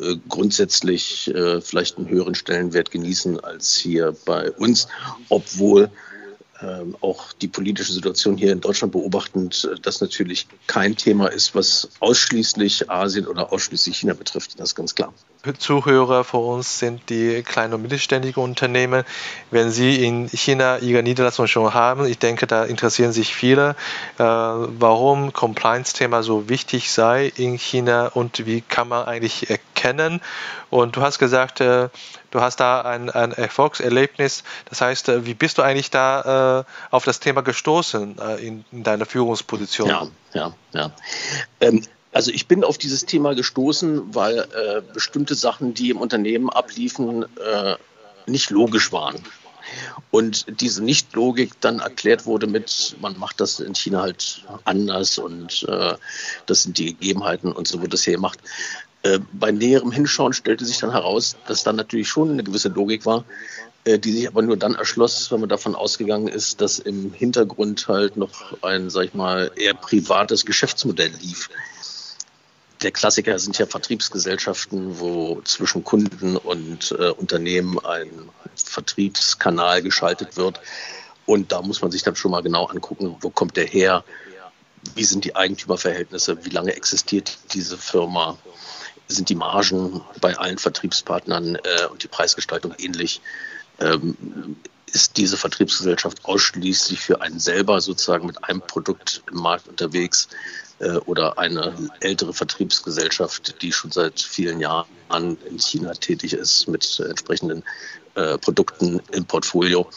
äh, 0.00 0.16
grundsätzlich 0.28 1.32
äh, 1.34 1.60
vielleicht 1.60 1.98
einen 1.98 2.08
höheren 2.08 2.34
Stellenwert 2.34 2.90
genießen 2.90 3.38
als 3.38 3.76
hier 3.76 4.16
bei 4.24 4.50
uns, 4.50 4.88
obwohl 5.28 5.90
ähm, 6.62 6.96
auch 7.00 7.32
die 7.32 7.48
politische 7.48 7.92
Situation 7.92 8.36
hier 8.36 8.52
in 8.52 8.60
Deutschland 8.60 8.92
beobachtend, 8.92 9.68
äh, 9.70 9.80
das 9.80 10.00
natürlich 10.00 10.46
kein 10.66 10.96
Thema 10.96 11.28
ist, 11.28 11.54
was 11.54 11.88
ausschließlich 12.00 12.90
Asien 12.90 13.26
oder 13.26 13.52
ausschließlich 13.52 13.96
China 13.98 14.14
betrifft. 14.14 14.58
Das 14.58 14.70
ist 14.70 14.74
ganz 14.74 14.94
klar. 14.94 15.12
Zuhörer 15.58 16.22
von 16.24 16.44
uns 16.44 16.78
sind 16.78 17.08
die 17.08 17.42
kleinen 17.42 17.72
und 17.74 17.82
mittelständigen 17.82 18.42
Unternehmen. 18.42 19.04
Wenn 19.50 19.70
Sie 19.70 20.04
in 20.04 20.28
China 20.28 20.78
Ihre 20.78 21.02
Niederlassung 21.02 21.46
schon 21.46 21.72
haben, 21.72 22.04
ich 22.04 22.18
denke, 22.18 22.46
da 22.46 22.64
interessieren 22.64 23.12
sich 23.12 23.34
viele, 23.34 23.70
äh, 24.18 24.22
warum 24.22 25.32
Compliance-Thema 25.32 26.22
so 26.22 26.50
wichtig 26.50 26.90
sei 26.90 27.32
in 27.36 27.56
China 27.56 28.08
und 28.08 28.44
wie 28.44 28.60
kann 28.60 28.88
man 28.88 29.06
eigentlich 29.06 29.48
erkennen. 29.48 29.69
Und 30.70 30.96
du 30.96 31.02
hast 31.02 31.18
gesagt, 31.18 31.60
äh, 31.60 31.88
du 32.30 32.40
hast 32.40 32.60
da 32.60 32.82
ein, 32.82 33.10
ein 33.10 33.32
Erfolgserlebnis. 33.32 34.44
Das 34.68 34.80
heißt, 34.80 35.08
äh, 35.08 35.26
wie 35.26 35.34
bist 35.34 35.58
du 35.58 35.62
eigentlich 35.62 35.90
da 35.90 36.60
äh, 36.60 36.94
auf 36.94 37.04
das 37.04 37.20
Thema 37.20 37.42
gestoßen 37.42 38.18
äh, 38.18 38.46
in, 38.46 38.64
in 38.72 38.82
deiner 38.82 39.06
Führungsposition? 39.06 39.88
Ja, 39.88 40.06
ja, 40.34 40.54
ja. 40.72 40.92
Ähm, 41.60 41.82
also 42.12 42.30
ich 42.32 42.48
bin 42.48 42.64
auf 42.64 42.76
dieses 42.76 43.06
Thema 43.06 43.34
gestoßen, 43.34 44.14
weil 44.14 44.38
äh, 44.38 44.82
bestimmte 44.92 45.34
Sachen, 45.34 45.74
die 45.74 45.90
im 45.90 45.98
Unternehmen 45.98 46.50
abliefen, 46.50 47.24
nicht 48.26 48.50
logisch 48.50 48.92
waren. 48.92 49.22
Und 50.10 50.46
diese 50.60 50.82
Nicht-Logik 50.82 51.60
dann 51.60 51.78
erklärt 51.78 52.26
wurde 52.26 52.46
mit, 52.46 52.96
man 53.00 53.18
macht 53.18 53.40
das 53.40 53.60
in 53.60 53.74
China 53.74 54.00
halt 54.02 54.44
anders 54.64 55.18
und 55.18 55.64
äh, 55.68 55.94
das 56.46 56.62
sind 56.62 56.78
die 56.78 56.86
Gegebenheiten 56.86 57.52
und 57.52 57.68
so 57.68 57.80
wird 57.80 57.92
das 57.92 58.04
hier 58.04 58.14
gemacht. 58.14 58.40
Äh, 59.02 59.18
bei 59.32 59.50
näherem 59.50 59.92
Hinschauen 59.92 60.32
stellte 60.32 60.64
sich 60.66 60.78
dann 60.78 60.92
heraus, 60.92 61.36
dass 61.46 61.62
dann 61.62 61.76
natürlich 61.76 62.08
schon 62.08 62.30
eine 62.30 62.44
gewisse 62.44 62.68
Logik 62.68 63.06
war, 63.06 63.24
äh, 63.84 63.98
die 63.98 64.12
sich 64.12 64.28
aber 64.28 64.42
nur 64.42 64.58
dann 64.58 64.74
erschloss, 64.74 65.30
wenn 65.32 65.40
man 65.40 65.48
davon 65.48 65.74
ausgegangen 65.74 66.28
ist, 66.28 66.60
dass 66.60 66.78
im 66.78 67.12
Hintergrund 67.12 67.88
halt 67.88 68.16
noch 68.16 68.62
ein, 68.62 68.90
sag 68.90 69.06
ich 69.06 69.14
mal, 69.14 69.50
eher 69.56 69.74
privates 69.74 70.44
Geschäftsmodell 70.44 71.12
lief. 71.20 71.48
Der 72.82 72.90
Klassiker 72.90 73.38
sind 73.38 73.58
ja 73.58 73.66
Vertriebsgesellschaften, 73.66 75.00
wo 75.00 75.40
zwischen 75.44 75.82
Kunden 75.82 76.36
und 76.36 76.94
äh, 76.98 77.10
Unternehmen 77.10 77.78
ein 77.78 78.10
Vertriebskanal 78.54 79.82
geschaltet 79.82 80.36
wird. 80.36 80.60
Und 81.24 81.52
da 81.52 81.62
muss 81.62 81.80
man 81.80 81.90
sich 81.90 82.02
dann 82.02 82.16
schon 82.16 82.32
mal 82.32 82.42
genau 82.42 82.66
angucken, 82.66 83.16
wo 83.20 83.30
kommt 83.30 83.56
der 83.56 83.66
her, 83.66 84.04
wie 84.94 85.04
sind 85.04 85.24
die 85.24 85.36
Eigentümerverhältnisse, 85.36 86.44
wie 86.44 86.50
lange 86.50 86.74
existiert 86.74 87.38
diese 87.52 87.76
Firma, 87.76 88.38
sind 89.10 89.28
die 89.28 89.34
Margen 89.34 90.00
bei 90.20 90.36
allen 90.36 90.58
Vertriebspartnern 90.58 91.56
äh, 91.56 91.86
und 91.90 92.02
die 92.02 92.08
Preisgestaltung 92.08 92.74
ähnlich. 92.78 93.20
Ähm, 93.80 94.56
ist 94.92 95.16
diese 95.16 95.36
Vertriebsgesellschaft 95.36 96.24
ausschließlich 96.24 97.00
für 97.00 97.20
einen 97.20 97.38
selber 97.38 97.80
sozusagen 97.80 98.26
mit 98.26 98.42
einem 98.44 98.60
Produkt 98.60 99.22
im 99.30 99.38
Markt 99.38 99.68
unterwegs 99.68 100.28
äh, 100.80 100.96
oder 100.96 101.38
eine 101.38 101.74
ältere 102.00 102.34
Vertriebsgesellschaft, 102.34 103.62
die 103.62 103.72
schon 103.72 103.92
seit 103.92 104.20
vielen 104.20 104.60
Jahren 104.60 105.38
in 105.48 105.58
China 105.58 105.92
tätig 105.92 106.32
ist 106.32 106.68
mit 106.68 106.98
entsprechenden 107.00 107.62
äh, 108.14 108.38
Produkten 108.38 109.00
im 109.12 109.24
Portfolio. 109.24 109.88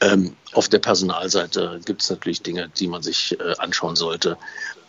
Ähm, 0.00 0.36
auf 0.52 0.68
der 0.68 0.78
Personalseite 0.78 1.80
gibt 1.84 2.02
es 2.02 2.10
natürlich 2.10 2.42
Dinge, 2.42 2.70
die 2.78 2.86
man 2.86 3.02
sich 3.02 3.38
äh, 3.40 3.54
anschauen 3.58 3.96
sollte. 3.96 4.36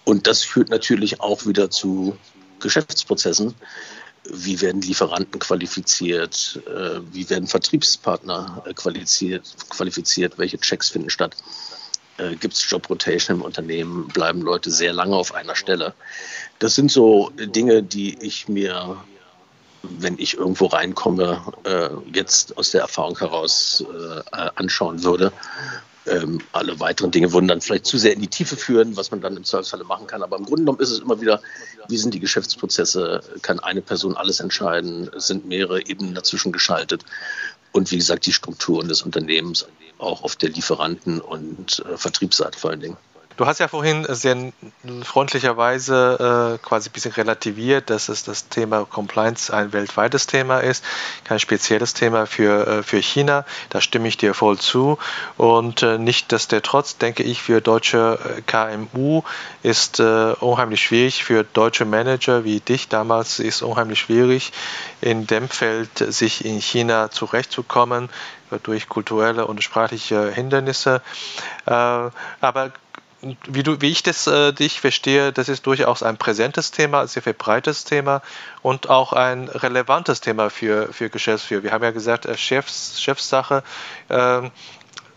Und 0.03 0.27
das 0.27 0.43
führt 0.43 0.69
natürlich 0.69 1.21
auch 1.21 1.45
wieder 1.45 1.69
zu 1.69 2.17
Geschäftsprozessen. 2.59 3.53
Wie 4.29 4.59
werden 4.61 4.81
Lieferanten 4.81 5.39
qualifiziert? 5.39 6.61
Äh, 6.67 6.99
wie 7.11 7.29
werden 7.29 7.47
Vertriebspartner 7.47 8.63
äh, 8.65 8.73
qualifiziert? 8.73 9.55
qualifiziert? 9.69 10.37
Welche 10.37 10.59
Checks 10.59 10.89
finden 10.89 11.09
statt? 11.09 11.35
äh, 12.17 12.35
gibt 12.35 12.55
es 12.55 12.69
Jobrotation 12.69 13.37
im 13.37 13.41
Unternehmen, 13.43 14.07
bleiben 14.07 14.41
Leute 14.41 14.71
sehr 14.71 14.91
lange 14.91 15.15
auf 15.15 15.33
einer 15.33 15.55
Stelle. 15.55 15.93
Das 16.59 16.75
sind 16.75 16.91
so 16.91 17.31
Dinge, 17.35 17.83
die 17.83 18.17
ich 18.19 18.47
mir, 18.47 18.97
wenn 19.83 20.17
ich 20.17 20.35
irgendwo 20.35 20.65
reinkomme, 20.65 21.39
jetzt 22.11 22.57
aus 22.57 22.71
der 22.71 22.81
Erfahrung 22.81 23.19
heraus 23.19 23.85
anschauen 24.55 25.03
würde. 25.03 25.31
Ähm, 26.07 26.39
alle 26.53 26.79
weiteren 26.79 27.11
Dinge 27.11 27.33
würden 27.33 27.47
dann 27.47 27.61
vielleicht 27.61 27.85
zu 27.85 27.97
sehr 27.97 28.13
in 28.13 28.21
die 28.21 28.27
Tiefe 28.27 28.55
führen, 28.55 28.95
was 28.95 29.11
man 29.11 29.19
dann 29.19 29.35
im 29.35 29.43
Zweifelsfalle 29.43 29.83
machen 29.83 30.07
kann. 30.07 30.23
Aber 30.23 30.37
im 30.37 30.45
Grunde 30.45 30.61
genommen 30.61 30.79
ist 30.79 30.91
es 30.91 30.99
immer 30.99 31.19
wieder, 31.19 31.41
wie 31.89 31.97
sind 31.97 32.13
die 32.13 32.19
Geschäftsprozesse? 32.19 33.21
Kann 33.41 33.59
eine 33.59 33.81
Person 33.81 34.15
alles 34.15 34.39
entscheiden? 34.39 35.09
Sind 35.17 35.45
mehrere 35.45 35.85
Ebenen 35.85 36.13
dazwischen 36.13 36.51
geschaltet. 36.51 37.03
Und 37.71 37.91
wie 37.91 37.97
gesagt, 37.97 38.25
die 38.25 38.33
Strukturen 38.33 38.87
des 38.87 39.01
Unternehmens 39.01 39.67
auch 39.97 40.23
auf 40.23 40.35
der 40.35 40.49
Lieferanten- 40.49 41.21
und 41.21 41.83
äh, 41.85 41.97
Vertriebsseite 41.97 42.57
vor 42.57 42.71
allen 42.71 42.81
Dingen. 42.81 42.97
Du 43.37 43.45
hast 43.45 43.59
ja 43.59 43.67
vorhin 43.67 44.03
sehr 44.09 44.51
freundlicherweise 45.03 46.57
äh, 46.59 46.65
quasi 46.65 46.89
ein 46.89 46.91
bisschen 46.91 47.11
relativiert, 47.11 47.91
dass 47.91 48.09
es 48.09 48.23
das 48.23 48.49
Thema 48.49 48.83
Compliance 48.85 49.53
ein 49.53 49.73
weltweites 49.73 50.25
Thema 50.25 50.57
ist, 50.57 50.83
kein 51.23 51.39
spezielles 51.39 51.93
Thema 51.93 52.25
für, 52.25 52.65
äh, 52.65 52.83
für 52.83 52.97
China. 52.97 53.45
Da 53.69 53.79
stimme 53.79 54.07
ich 54.07 54.17
dir 54.17 54.33
voll 54.33 54.57
zu. 54.57 54.97
Und 55.37 55.83
äh, 55.83 55.99
nicht, 55.99 56.31
dass 56.31 56.47
der 56.47 56.63
trotz, 56.63 56.97
denke 56.97 57.21
ich, 57.21 57.43
für 57.43 57.61
deutsche 57.61 58.17
äh, 58.37 58.41
KMU 58.41 59.21
ist 59.61 59.99
äh, 59.99 60.33
unheimlich 60.39 60.81
schwierig, 60.81 61.23
für 61.23 61.43
deutsche 61.43 61.85
Manager 61.85 62.43
wie 62.43 62.59
dich 62.59 62.87
damals 62.87 63.37
ist 63.37 63.61
unheimlich 63.61 63.99
schwierig, 63.99 64.51
in 64.99 65.27
dem 65.27 65.47
Feld 65.47 65.91
sich 65.99 66.43
in 66.43 66.59
China 66.59 67.11
zurechtzukommen 67.11 68.09
durch 68.63 68.89
kulturelle 68.89 69.45
und 69.45 69.63
sprachliche 69.63 70.31
Hindernisse. 70.31 71.03
Äh, 71.67 71.71
aber 72.41 72.71
wie, 73.21 73.63
du, 73.63 73.81
wie 73.81 73.89
ich 73.89 74.03
das 74.03 74.27
äh, 74.27 74.53
dich 74.53 74.79
verstehe, 74.79 75.33
das 75.33 75.49
ist 75.49 75.65
durchaus 75.65 76.03
ein 76.03 76.17
präsentes 76.17 76.71
Thema, 76.71 77.01
ein 77.01 77.07
sehr 77.07 77.23
verbreitetes 77.23 77.83
Thema 77.83 78.21
und 78.61 78.89
auch 78.89 79.13
ein 79.13 79.49
relevantes 79.49 80.21
Thema 80.21 80.49
für, 80.49 80.93
für 80.93 81.09
Geschäftsführer. 81.09 81.63
Wir 81.63 81.71
haben 81.71 81.83
ja 81.83 81.91
gesagt, 81.91 82.25
äh, 82.25 82.37
Chefs, 82.37 83.01
Chefsache. 83.01 83.63
Äh, 84.09 84.49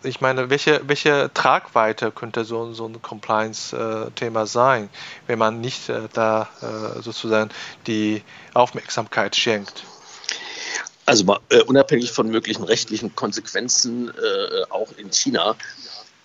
ich 0.02 0.20
meine, 0.20 0.48
welche, 0.48 0.80
welche 0.86 1.30
Tragweite 1.34 2.10
könnte 2.10 2.44
so, 2.44 2.72
so 2.72 2.86
ein 2.86 3.02
Compliance-Thema 3.02 4.46
sein, 4.46 4.88
wenn 5.26 5.38
man 5.38 5.60
nicht 5.60 5.90
äh, 5.90 6.08
da 6.12 6.48
äh, 6.62 7.02
sozusagen 7.02 7.50
die 7.86 8.22
Aufmerksamkeit 8.54 9.36
schenkt? 9.36 9.84
Also 11.04 11.36
äh, 11.50 11.62
unabhängig 11.64 12.12
von 12.12 12.30
möglichen 12.30 12.64
rechtlichen 12.64 13.14
Konsequenzen, 13.14 14.12
auch 14.70 14.92
in 14.96 15.10
China, 15.12 15.56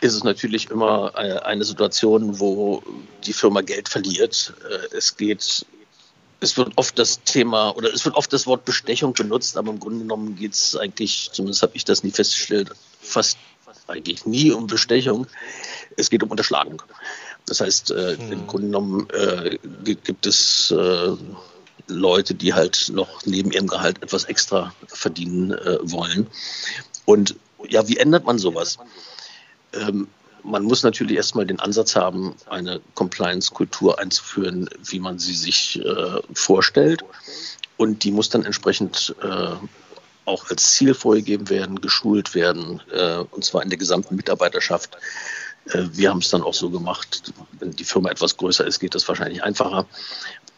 ist 0.01 0.13
es 0.13 0.23
natürlich 0.23 0.69
immer 0.69 1.11
äh, 1.15 1.39
eine 1.39 1.63
Situation, 1.63 2.39
wo 2.39 2.83
die 3.25 3.33
Firma 3.33 3.61
Geld 3.61 3.89
verliert. 3.89 4.53
Äh, 4.69 4.95
es 4.95 5.17
geht, 5.17 5.65
es 6.39 6.57
wird 6.57 6.71
oft 6.75 6.97
das 6.99 7.23
Thema 7.23 7.71
oder 7.75 7.93
es 7.93 8.05
wird 8.05 8.15
oft 8.15 8.31
das 8.33 8.45
Wort 8.45 8.65
Bestechung 8.65 9.13
benutzt, 9.13 9.57
aber 9.57 9.71
im 9.71 9.79
Grunde 9.79 9.99
genommen 9.99 10.35
geht 10.35 10.53
es 10.53 10.75
eigentlich, 10.75 11.29
zumindest 11.31 11.61
habe 11.61 11.75
ich 11.75 11.85
das 11.85 12.03
nie 12.03 12.11
festgestellt, 12.11 12.71
fast 13.01 13.37
eigentlich 13.87 14.25
nie 14.25 14.51
um 14.51 14.67
Bestechung. 14.67 15.27
Es 15.95 16.09
geht 16.09 16.23
um 16.23 16.31
Unterschlagung. 16.31 16.81
Das 17.45 17.61
heißt, 17.61 17.91
äh, 17.91 18.17
hm. 18.17 18.31
im 18.31 18.47
Grunde 18.47 18.67
genommen 18.67 19.07
äh, 19.11 19.57
gibt 19.83 20.25
es 20.25 20.71
äh, 20.71 21.15
Leute, 21.87 22.33
die 22.33 22.53
halt 22.53 22.89
noch 22.91 23.25
neben 23.25 23.51
ihrem 23.51 23.67
Gehalt 23.67 24.01
etwas 24.01 24.25
extra 24.25 24.73
verdienen 24.87 25.51
äh, 25.51 25.77
wollen. 25.83 26.27
Und 27.05 27.35
ja, 27.69 27.87
wie 27.87 27.97
ändert 27.97 28.25
man 28.25 28.39
sowas? 28.39 28.77
Ähm, 29.75 30.07
man 30.43 30.63
muss 30.63 30.83
natürlich 30.83 31.17
erstmal 31.17 31.45
den 31.45 31.59
Ansatz 31.59 31.95
haben, 31.95 32.35
eine 32.47 32.79
Compliance-Kultur 32.93 33.99
einzuführen, 33.99 34.69
wie 34.83 34.99
man 34.99 35.17
sie 35.17 35.33
sich 35.33 35.83
äh, 35.83 36.21
vorstellt. 36.33 37.03
Und 37.77 38.03
die 38.03 38.11
muss 38.11 38.29
dann 38.29 38.45
entsprechend 38.45 39.15
äh, 39.21 39.55
auch 40.25 40.49
als 40.49 40.71
Ziel 40.71 40.93
vorgegeben 40.93 41.49
werden, 41.49 41.81
geschult 41.81 42.35
werden, 42.35 42.81
äh, 42.91 43.17
und 43.31 43.43
zwar 43.43 43.63
in 43.63 43.69
der 43.69 43.79
gesamten 43.79 44.15
Mitarbeiterschaft. 44.15 44.97
Äh, 45.69 45.83
wir 45.91 46.09
haben 46.09 46.19
es 46.19 46.29
dann 46.29 46.43
auch 46.43 46.53
so 46.53 46.69
gemacht, 46.69 47.33
wenn 47.59 47.71
die 47.71 47.83
Firma 47.83 48.09
etwas 48.09 48.37
größer 48.37 48.65
ist, 48.65 48.79
geht 48.79 48.95
das 48.95 49.07
wahrscheinlich 49.07 49.43
einfacher, 49.43 49.85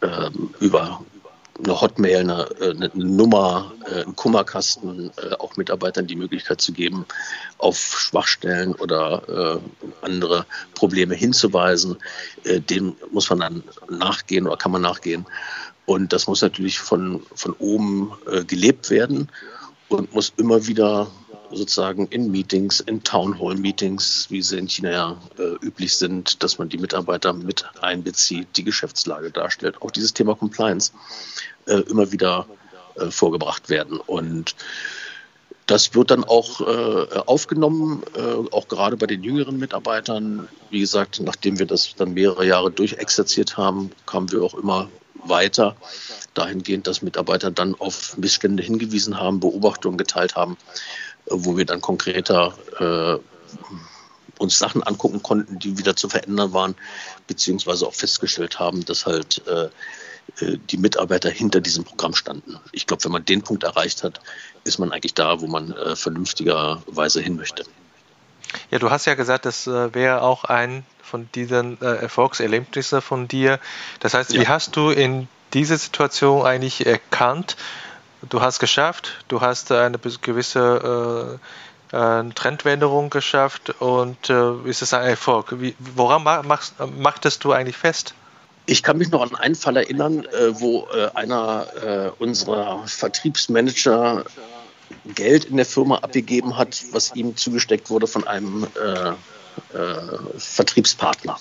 ähm, 0.02 0.54
über 0.60 1.02
eine 1.64 1.82
Hotmail, 1.82 2.18
eine, 2.18 2.50
äh, 2.60 2.72
eine 2.72 2.92
Nummer, 2.94 3.72
äh, 3.90 4.04
einen 4.04 4.16
Kummerkasten, 4.16 5.12
äh, 5.18 5.34
auch 5.36 5.58
Mitarbeitern 5.58 6.08
die 6.08 6.16
Möglichkeit 6.16 6.62
zu 6.62 6.72
geben, 6.74 7.06
auf 7.58 7.78
Schwachstellen 7.78 8.76
oder 8.76 9.60
andere 10.02 10.46
Probleme 10.76 11.16
hinzuweisen. 11.16 11.98
Dem 12.46 12.96
muss 13.12 13.30
man 13.30 13.40
dann 13.40 13.64
nachgehen 13.90 14.46
oder 14.46 14.58
kann 14.58 14.72
man 14.72 14.84
nachgehen. 14.84 15.26
Und 15.86 16.14
das 16.14 16.28
muss 16.28 16.42
natürlich 16.42 16.80
von, 16.80 17.24
von 17.34 17.54
oben 17.54 18.14
gelebt 18.46 18.90
werden 18.92 19.30
und 19.90 20.14
muss 20.14 20.34
immer 20.38 20.68
wieder 20.68 21.08
sozusagen 21.52 22.08
in 22.08 22.32
Meetings, 22.32 22.80
in 22.80 23.04
Townhall-Meetings, 23.04 24.28
wie 24.30 24.42
sie 24.42 24.58
in 24.58 24.68
China 24.68 24.92
ja 24.92 25.18
äh, 25.38 25.66
üblich 25.66 25.96
sind, 25.98 26.44
dass 26.44 26.58
man 26.58 26.70
die 26.70 26.78
Mitarbeiter 26.78 27.34
mit 27.34 27.66
einbezieht, 27.82 28.48
die 28.56 28.64
Geschäftslage 28.64 29.32
darstellt. 29.32 29.82
Auch 29.82 29.92
dieses 29.92 30.14
Thema 30.14 30.36
Compliance 30.36 30.92
äh, 31.66 31.80
immer 31.82 32.12
wieder 32.12 32.48
äh, 32.96 33.12
vorgebracht 33.12 33.70
werden. 33.70 34.00
Und 34.00 34.56
das 35.66 35.94
wird 35.94 36.12
dann 36.12 36.24
auch 36.24 36.62
äh, 36.62 37.20
aufgenommen, 37.26 38.04
äh, 38.16 38.22
auch 38.52 38.68
gerade 38.68 38.98
bei 38.98 39.06
den 39.06 39.24
jüngeren 39.24 39.58
Mitarbeitern. 39.58 40.48
Wie 40.70 40.80
gesagt, 40.80 41.20
nachdem 41.22 41.60
wir 41.60 41.66
das 41.66 41.96
dann 41.96 42.14
mehrere 42.14 42.46
Jahre 42.46 42.72
durchexerziert 42.72 43.58
haben, 43.58 43.92
kamen 44.06 44.32
wir 44.32 44.44
auch 44.44 44.54
immer 44.54 44.90
weiter 45.26 45.76
dahingehend, 46.36 46.88
dass 46.88 47.02
Mitarbeiter 47.02 47.52
dann 47.52 47.76
auf 47.76 48.18
Missstände 48.18 48.64
hingewiesen 48.64 49.20
haben, 49.20 49.40
Beobachtungen 49.40 49.98
geteilt 49.98 50.36
haben 50.36 50.58
wo 51.30 51.58
wir 51.58 51.66
dann 51.66 51.82
konkreter 51.82 52.54
äh, 52.80 53.20
uns 54.40 54.60
Sachen 54.60 54.84
angucken 54.84 55.24
konnten, 55.24 55.60
die 55.60 55.78
wieder 55.78 55.96
zu 55.96 56.10
verändern 56.10 56.54
waren, 56.54 56.76
beziehungsweise 57.28 57.88
auch 57.88 57.94
festgestellt 57.94 58.60
haben, 58.60 58.86
dass 58.86 59.06
halt 59.06 59.42
äh, 59.48 59.70
äh, 60.42 60.58
die 60.70 60.78
Mitarbeiter 60.78 61.30
hinter 61.30 61.62
diesem 61.62 61.84
Programm 61.84 62.14
standen. 62.14 62.60
Ich 62.72 62.86
glaube, 62.86 63.04
wenn 63.06 63.12
man 63.12 63.26
den 63.26 63.42
Punkt 63.42 63.64
erreicht 63.64 64.04
hat, 64.04 64.22
ist 64.64 64.78
man 64.78 64.92
eigentlich 64.92 65.14
da, 65.14 65.42
wo 65.42 65.48
man 65.48 65.72
äh, 65.72 65.96
vernünftigerweise 65.96 67.22
hin 67.22 67.36
möchte. 67.36 67.64
Ja, 68.72 68.80
du 68.80 68.90
hast 68.90 69.06
ja 69.06 69.16
gesagt, 69.16 69.46
das 69.46 69.68
äh, 69.68 69.94
wäre 69.94 70.22
auch 70.22 70.44
ein 70.44 70.86
von 71.02 71.30
diesen 71.34 71.82
äh, 71.82 71.86
Erfolgserlebnissen 71.86 73.02
von 73.02 73.28
dir. 73.28 73.60
Das 74.00 74.14
heißt, 74.14 74.34
ja. 74.34 74.42
wie 74.42 74.48
hast 74.48 74.76
du 74.76 74.90
in 74.90 75.28
dieser 75.54 75.78
Situation 75.78 76.46
eigentlich 76.46 76.86
erkannt, 76.86 77.56
du 78.22 78.42
hast 78.42 78.60
geschafft, 78.60 79.12
du 79.28 79.42
hast 79.42 79.72
eine 79.72 79.98
gewisse 79.98 81.40
äh, 81.92 81.96
äh, 81.96 82.30
Trendwänderung 82.34 83.10
geschafft 83.10 83.70
und 83.80 84.30
äh, 84.30 84.54
ist 84.66 84.82
es 84.82 84.94
ein 84.94 85.04
Erfolg. 85.04 85.60
Wie, 85.60 85.76
woran 85.80 86.24
machst, 86.24 86.76
machtest 86.98 87.44
du 87.44 87.52
eigentlich 87.52 87.78
fest? 87.78 88.14
Ich 88.66 88.84
kann 88.84 88.98
mich 88.98 89.12
noch 89.12 89.22
an 89.22 89.36
einen 89.36 89.56
Fall 89.56 89.78
erinnern, 89.78 90.26
äh, 90.26 90.60
wo 90.60 90.88
äh, 90.94 91.10
einer 91.14 91.68
äh, 91.82 92.12
unserer 92.22 92.86
Vertriebsmanager 92.86 94.26
Geld 95.06 95.46
in 95.46 95.58
der 95.58 95.66
Firma 95.66 96.00
abgegeben 96.00 96.58
hat, 96.58 96.84
was 96.92 97.16
ihm 97.16 97.36
zugesteckt 97.36 97.90
wurde 97.90 98.08
von 98.08 98.26
einem 98.26 98.68
Vertriebspartner 100.38 101.38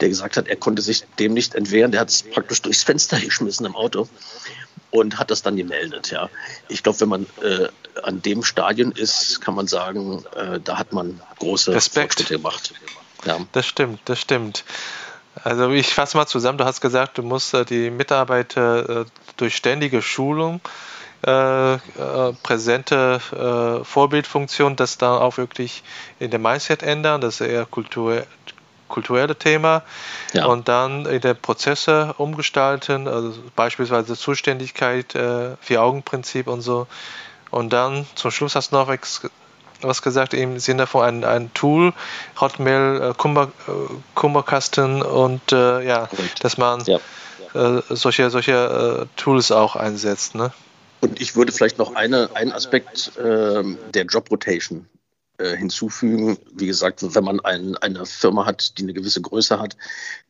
der 0.00 0.08
gesagt 0.08 0.36
hat, 0.36 0.48
er 0.48 0.56
konnte 0.56 0.82
sich 0.82 1.04
dem 1.18 1.34
nicht 1.34 1.54
entwehren. 1.54 1.92
Der 1.92 2.00
hat 2.00 2.10
es 2.10 2.22
praktisch 2.22 2.62
durchs 2.62 2.82
Fenster 2.82 3.18
geschmissen 3.20 3.66
im 3.66 3.76
Auto 3.76 4.08
und 4.94 5.18
hat 5.18 5.32
das 5.32 5.42
dann 5.42 5.56
gemeldet. 5.56 6.12
Ja. 6.12 6.30
Ich 6.68 6.84
glaube, 6.84 7.00
wenn 7.00 7.08
man 7.08 7.26
äh, 7.42 7.66
an 8.04 8.22
dem 8.22 8.44
Stadion 8.44 8.92
ist, 8.92 9.40
kann 9.40 9.56
man 9.56 9.66
sagen, 9.66 10.24
äh, 10.36 10.60
da 10.62 10.78
hat 10.78 10.92
man 10.92 11.20
große 11.40 11.74
Respekt. 11.74 12.14
Fortschritte 12.14 12.36
gemacht. 12.36 12.72
Ja. 13.24 13.38
Das 13.50 13.66
stimmt, 13.66 13.98
das 14.04 14.20
stimmt. 14.20 14.64
Also 15.42 15.68
ich 15.70 15.92
fasse 15.92 16.16
mal 16.16 16.26
zusammen, 16.26 16.58
du 16.58 16.64
hast 16.64 16.80
gesagt, 16.80 17.18
du 17.18 17.24
musst 17.24 17.54
äh, 17.54 17.64
die 17.64 17.90
Mitarbeiter 17.90 19.00
äh, 19.00 19.04
durch 19.36 19.56
ständige 19.56 20.00
Schulung 20.00 20.60
äh, 21.26 21.74
äh, 21.74 21.78
präsente 22.44 23.18
Vorbildfunktion, 23.82 24.76
das 24.76 24.96
dann 24.98 25.20
auch 25.20 25.38
wirklich 25.38 25.82
in 26.20 26.30
der 26.30 26.38
Mindset 26.38 26.84
ändern, 26.84 27.20
das 27.20 27.40
ist 27.40 27.48
eher 27.48 27.66
Kultur, 27.66 28.24
kulturelle 28.88 29.36
Thema 29.36 29.82
ja. 30.32 30.46
und 30.46 30.68
dann 30.68 31.06
in 31.06 31.20
der 31.20 31.34
Prozesse 31.34 32.14
umgestalten, 32.18 33.08
also 33.08 33.34
beispielsweise 33.56 34.16
Zuständigkeit, 34.16 35.14
äh, 35.14 35.56
Vier-Augen-Prinzip 35.60 36.46
und 36.46 36.60
so. 36.60 36.86
Und 37.50 37.72
dann 37.72 38.06
zum 38.14 38.30
Schluss 38.30 38.54
hast 38.56 38.72
du 38.72 38.76
noch 38.76 38.88
was 39.80 40.02
gesagt 40.02 40.34
im 40.34 40.58
Sinne 40.58 40.86
von 40.86 41.04
einem, 41.04 41.24
einem 41.24 41.54
Tool, 41.54 41.92
Hotmail, 42.40 43.10
äh, 43.10 43.14
Kummer, 43.16 43.50
äh, 43.68 43.72
Kummerkasten 44.14 45.02
und 45.02 45.52
äh, 45.52 45.86
ja, 45.86 46.06
Correct. 46.06 46.42
dass 46.42 46.58
man 46.58 46.84
ja. 46.84 46.98
Äh, 47.54 47.82
solche, 47.90 48.30
solche 48.30 49.06
äh, 49.06 49.06
Tools 49.16 49.52
auch 49.52 49.76
einsetzt. 49.76 50.34
Ne? 50.34 50.52
Und 51.00 51.20
ich 51.20 51.36
würde 51.36 51.52
vielleicht 51.52 51.78
noch 51.78 51.94
eine, 51.94 52.30
einen 52.34 52.50
Aspekt 52.50 53.12
ähm, 53.22 53.78
der 53.92 54.06
Job 54.06 54.30
Rotation 54.30 54.88
äh, 55.38 55.56
hinzufügen. 55.56 56.38
Wie 56.52 56.66
gesagt, 56.66 57.14
wenn 57.14 57.24
man 57.24 57.40
ein, 57.40 57.76
eine 57.76 58.06
Firma 58.06 58.46
hat, 58.46 58.78
die 58.78 58.82
eine 58.82 58.94
gewisse 58.94 59.20
Größe 59.20 59.58
hat, 59.58 59.76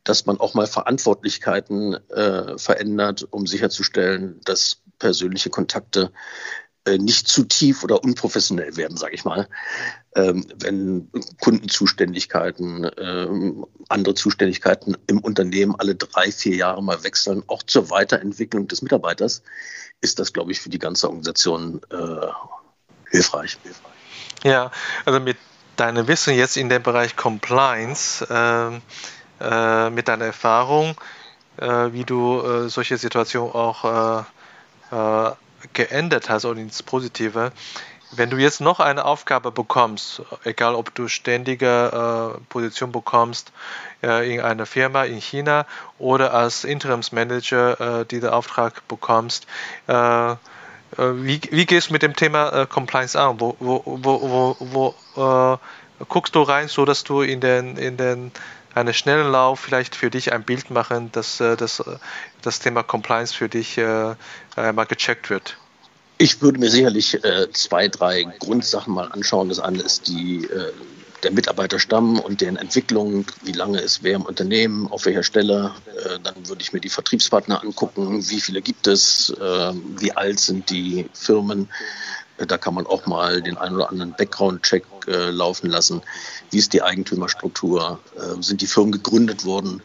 dass 0.02 0.26
man 0.26 0.38
auch 0.38 0.54
mal 0.54 0.66
Verantwortlichkeiten 0.66 1.94
äh, 2.10 2.58
verändert, 2.58 3.26
um 3.30 3.46
sicherzustellen, 3.46 4.40
dass 4.44 4.82
persönliche 4.98 5.50
Kontakte 5.50 6.12
äh, 6.86 6.98
nicht 6.98 7.28
zu 7.28 7.44
tief 7.44 7.82
oder 7.82 8.04
unprofessionell 8.04 8.76
werden, 8.76 8.96
sage 8.98 9.14
ich 9.14 9.24
mal. 9.24 9.48
Ähm, 10.14 10.46
wenn 10.56 11.10
Kundenzuständigkeiten, 11.40 12.90
ähm, 12.98 13.66
andere 13.88 14.14
Zuständigkeiten 14.14 14.96
im 15.06 15.18
Unternehmen 15.20 15.74
alle 15.78 15.94
drei, 15.94 16.30
vier 16.30 16.56
Jahre 16.56 16.82
mal 16.82 17.02
wechseln, 17.02 17.42
auch 17.46 17.62
zur 17.62 17.88
Weiterentwicklung 17.88 18.68
des 18.68 18.82
Mitarbeiters, 18.82 19.42
ist 20.02 20.18
das, 20.18 20.34
glaube 20.34 20.52
ich, 20.52 20.60
für 20.60 20.68
die 20.68 20.78
ganze 20.78 21.08
Organisation 21.08 21.80
äh, 21.90 22.26
hilfreich. 23.10 23.58
hilfreich. 23.62 23.93
Ja, 24.44 24.70
also 25.06 25.20
mit 25.20 25.38
deinem 25.76 26.06
Wissen 26.06 26.34
jetzt 26.34 26.58
in 26.58 26.68
dem 26.68 26.82
Bereich 26.82 27.16
Compliance, 27.16 28.26
äh, 28.28 28.76
äh, 29.40 29.90
mit 29.90 30.06
deiner 30.06 30.26
Erfahrung, 30.26 30.94
äh, 31.56 31.66
wie 31.92 32.04
du 32.04 32.42
äh, 32.42 32.68
solche 32.68 32.98
Situationen 32.98 33.52
auch 33.54 34.26
äh, 34.92 34.94
äh, 34.94 35.32
geändert 35.72 36.28
hast 36.28 36.44
und 36.44 36.58
ins 36.58 36.82
Positive. 36.82 37.52
Wenn 38.12 38.28
du 38.28 38.36
jetzt 38.36 38.60
noch 38.60 38.80
eine 38.80 39.06
Aufgabe 39.06 39.50
bekommst, 39.50 40.20
egal 40.44 40.74
ob 40.74 40.94
du 40.94 41.08
ständige 41.08 42.38
Position 42.48 42.92
bekommst 42.92 43.50
in 44.02 44.40
einer 44.40 44.66
Firma 44.66 45.04
in 45.04 45.20
China 45.20 45.66
oder 45.98 46.32
als 46.32 46.62
Interimsmanager 46.62 48.04
diesen 48.04 48.28
Auftrag 48.28 48.86
bekommst, 48.86 49.46
äh, 49.88 50.36
wie, 50.96 51.40
wie 51.50 51.66
gehst 51.66 51.88
du 51.88 51.92
mit 51.92 52.02
dem 52.02 52.16
Thema 52.16 52.62
äh, 52.62 52.66
Compliance 52.66 53.18
an? 53.18 53.40
Wo, 53.40 53.56
wo, 53.60 53.82
wo, 53.84 54.56
wo, 54.58 54.94
wo 55.14 55.54
äh, 56.02 56.04
guckst 56.08 56.34
du 56.34 56.42
rein, 56.42 56.68
so 56.68 56.84
dass 56.84 57.04
du 57.04 57.22
in 57.22 57.40
den, 57.40 57.76
in 57.76 57.96
den 57.96 58.32
einen 58.74 58.94
schnellen 58.94 59.30
Lauf 59.30 59.60
vielleicht 59.60 59.94
für 59.94 60.10
dich 60.10 60.32
ein 60.32 60.42
Bild 60.42 60.70
machen, 60.70 61.10
dass, 61.12 61.40
äh, 61.40 61.56
dass 61.56 61.82
das 62.42 62.58
Thema 62.58 62.82
Compliance 62.82 63.34
für 63.34 63.48
dich 63.48 63.78
äh, 63.78 64.14
mal 64.56 64.86
gecheckt 64.86 65.30
wird? 65.30 65.56
Ich 66.18 66.42
würde 66.42 66.58
mir 66.60 66.70
sicherlich 66.70 67.24
äh, 67.24 67.50
zwei, 67.52 67.88
drei 67.88 68.22
Grundsachen 68.38 68.94
mal 68.94 69.10
anschauen. 69.10 69.48
Das 69.48 69.58
eine 69.58 69.82
ist 69.82 70.06
die 70.06 70.44
äh, 70.44 70.72
der 71.24 71.32
Mitarbeiterstamm 71.32 72.18
und 72.18 72.40
deren 72.40 72.56
Entwicklung, 72.56 73.24
wie 73.42 73.52
lange 73.52 73.80
ist 73.80 74.02
wer 74.02 74.16
im 74.16 74.22
Unternehmen, 74.22 74.86
auf 74.88 75.06
welcher 75.06 75.22
Stelle. 75.22 75.72
Äh, 75.86 76.18
dann 76.22 76.34
würde 76.46 76.62
ich 76.62 76.72
mir 76.72 76.80
die 76.80 76.90
Vertriebspartner 76.90 77.62
angucken, 77.62 78.28
wie 78.28 78.40
viele 78.40 78.62
gibt 78.62 78.86
es, 78.86 79.30
äh, 79.30 79.72
wie 79.98 80.12
alt 80.12 80.38
sind 80.38 80.70
die 80.70 81.08
Firmen. 81.14 81.68
Äh, 82.36 82.46
da 82.46 82.58
kann 82.58 82.74
man 82.74 82.86
auch 82.86 83.06
mal 83.06 83.42
den 83.42 83.56
einen 83.56 83.76
oder 83.76 83.90
anderen 83.90 84.12
Background-Check 84.12 84.84
laufen 85.06 85.68
lassen. 85.68 86.00
Wie 86.50 86.56
ist 86.56 86.72
die 86.72 86.80
Eigentümerstruktur? 86.80 88.00
Sind 88.40 88.62
die 88.62 88.66
Firmen 88.66 88.92
gegründet 88.92 89.44
worden? 89.44 89.82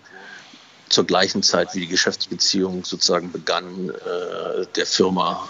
zur 0.88 1.06
gleichen 1.06 1.44
Zeit, 1.44 1.76
wie 1.76 1.82
die 1.82 1.88
Geschäftsbeziehung 1.88 2.84
sozusagen 2.84 3.32
begann, 3.32 3.92
der 4.76 4.86
Firma 4.88 5.48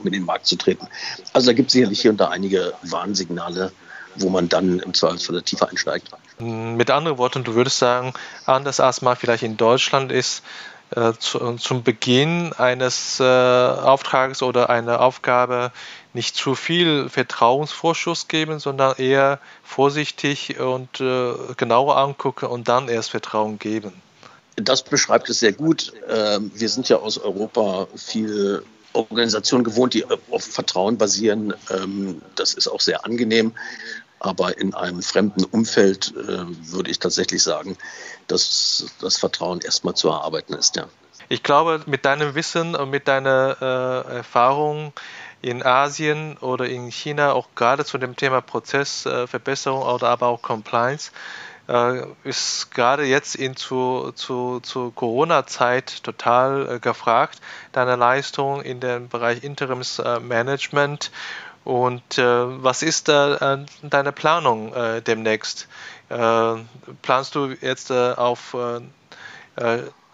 um 0.00 0.06
in 0.06 0.12
den 0.12 0.24
Markt 0.24 0.46
zu 0.46 0.56
treten. 0.56 0.86
Also 1.32 1.48
da 1.48 1.52
gibt 1.52 1.68
es 1.68 1.72
sicherlich 1.74 2.00
hier 2.00 2.10
und 2.10 2.18
da 2.18 2.28
einige 2.28 2.72
Warnsignale, 2.82 3.72
wo 4.16 4.28
man 4.28 4.48
dann 4.48 4.80
im 4.80 4.94
Zweifelsfall 4.94 5.42
tiefer 5.42 5.68
einsteigt. 5.68 6.08
Mit 6.38 6.90
anderen 6.90 7.18
Worten, 7.18 7.44
du 7.44 7.54
würdest 7.54 7.78
sagen, 7.78 8.12
anders 8.46 8.80
als 8.80 9.02
mal 9.02 9.16
vielleicht 9.16 9.42
in 9.42 9.56
Deutschland 9.56 10.10
ist, 10.10 10.42
äh, 10.96 11.12
zu, 11.18 11.54
zum 11.54 11.84
Beginn 11.84 12.52
eines 12.54 13.20
äh, 13.20 13.24
Auftrags 13.24 14.42
oder 14.42 14.70
einer 14.70 15.00
Aufgabe 15.00 15.70
nicht 16.14 16.34
zu 16.34 16.56
viel 16.56 17.08
Vertrauensvorschuss 17.08 18.26
geben, 18.26 18.58
sondern 18.58 18.96
eher 18.96 19.38
vorsichtig 19.62 20.58
und 20.58 21.00
äh, 21.00 21.34
genauer 21.56 21.96
angucken 21.96 22.46
und 22.46 22.66
dann 22.66 22.88
erst 22.88 23.10
Vertrauen 23.10 23.60
geben. 23.60 23.92
Das 24.56 24.82
beschreibt 24.82 25.30
es 25.30 25.38
sehr 25.38 25.52
gut. 25.52 25.92
Ähm, 26.08 26.50
wir 26.54 26.68
sind 26.68 26.88
ja 26.88 26.96
aus 26.96 27.18
Europa 27.18 27.86
viel 27.94 28.64
Organisationen 28.92 29.64
gewohnt, 29.64 29.94
die 29.94 30.04
auf 30.04 30.44
Vertrauen 30.44 30.98
basieren. 30.98 31.54
Ähm, 31.70 32.22
das 32.34 32.54
ist 32.54 32.68
auch 32.68 32.80
sehr 32.80 33.04
angenehm. 33.04 33.52
Aber 34.18 34.58
in 34.58 34.74
einem 34.74 35.02
fremden 35.02 35.44
Umfeld 35.44 36.12
äh, 36.14 36.44
würde 36.72 36.90
ich 36.90 36.98
tatsächlich 36.98 37.42
sagen, 37.42 37.78
dass 38.26 38.86
das 39.00 39.16
Vertrauen 39.16 39.60
erstmal 39.60 39.94
zu 39.94 40.08
erarbeiten 40.08 40.52
ist. 40.52 40.76
Ja. 40.76 40.88
Ich 41.30 41.42
glaube, 41.42 41.82
mit 41.86 42.04
deinem 42.04 42.34
Wissen 42.34 42.74
und 42.74 42.90
mit 42.90 43.08
deiner 43.08 43.56
äh, 43.60 44.16
Erfahrung 44.16 44.92
in 45.42 45.62
Asien 45.62 46.36
oder 46.38 46.66
in 46.66 46.90
China, 46.90 47.32
auch 47.32 47.48
gerade 47.54 47.84
zu 47.84 47.96
dem 47.96 48.14
Thema 48.14 48.42
Prozessverbesserung 48.42 49.82
oder 49.82 50.08
aber 50.08 50.26
auch 50.26 50.42
Compliance, 50.42 51.12
äh, 51.70 52.04
ist 52.24 52.72
gerade 52.72 53.04
jetzt 53.04 53.36
in 53.36 53.54
zu, 53.54 54.10
zu, 54.14 54.60
zu 54.60 54.90
Corona-Zeit 54.90 56.02
total 56.02 56.68
äh, 56.68 56.78
gefragt, 56.80 57.40
deine 57.72 57.96
Leistung 57.96 58.62
in 58.62 58.80
dem 58.80 59.08
Bereich 59.08 59.44
Interimsmanagement. 59.44 61.12
Und 61.62 62.18
äh, 62.18 62.24
was 62.62 62.82
ist 62.82 63.08
äh, 63.08 63.58
deine 63.82 64.12
Planung 64.12 64.74
äh, 64.74 65.00
demnächst? 65.00 65.68
Äh, 66.08 66.54
planst 67.02 67.34
du 67.36 67.50
jetzt 67.60 67.92
auf, 67.92 68.56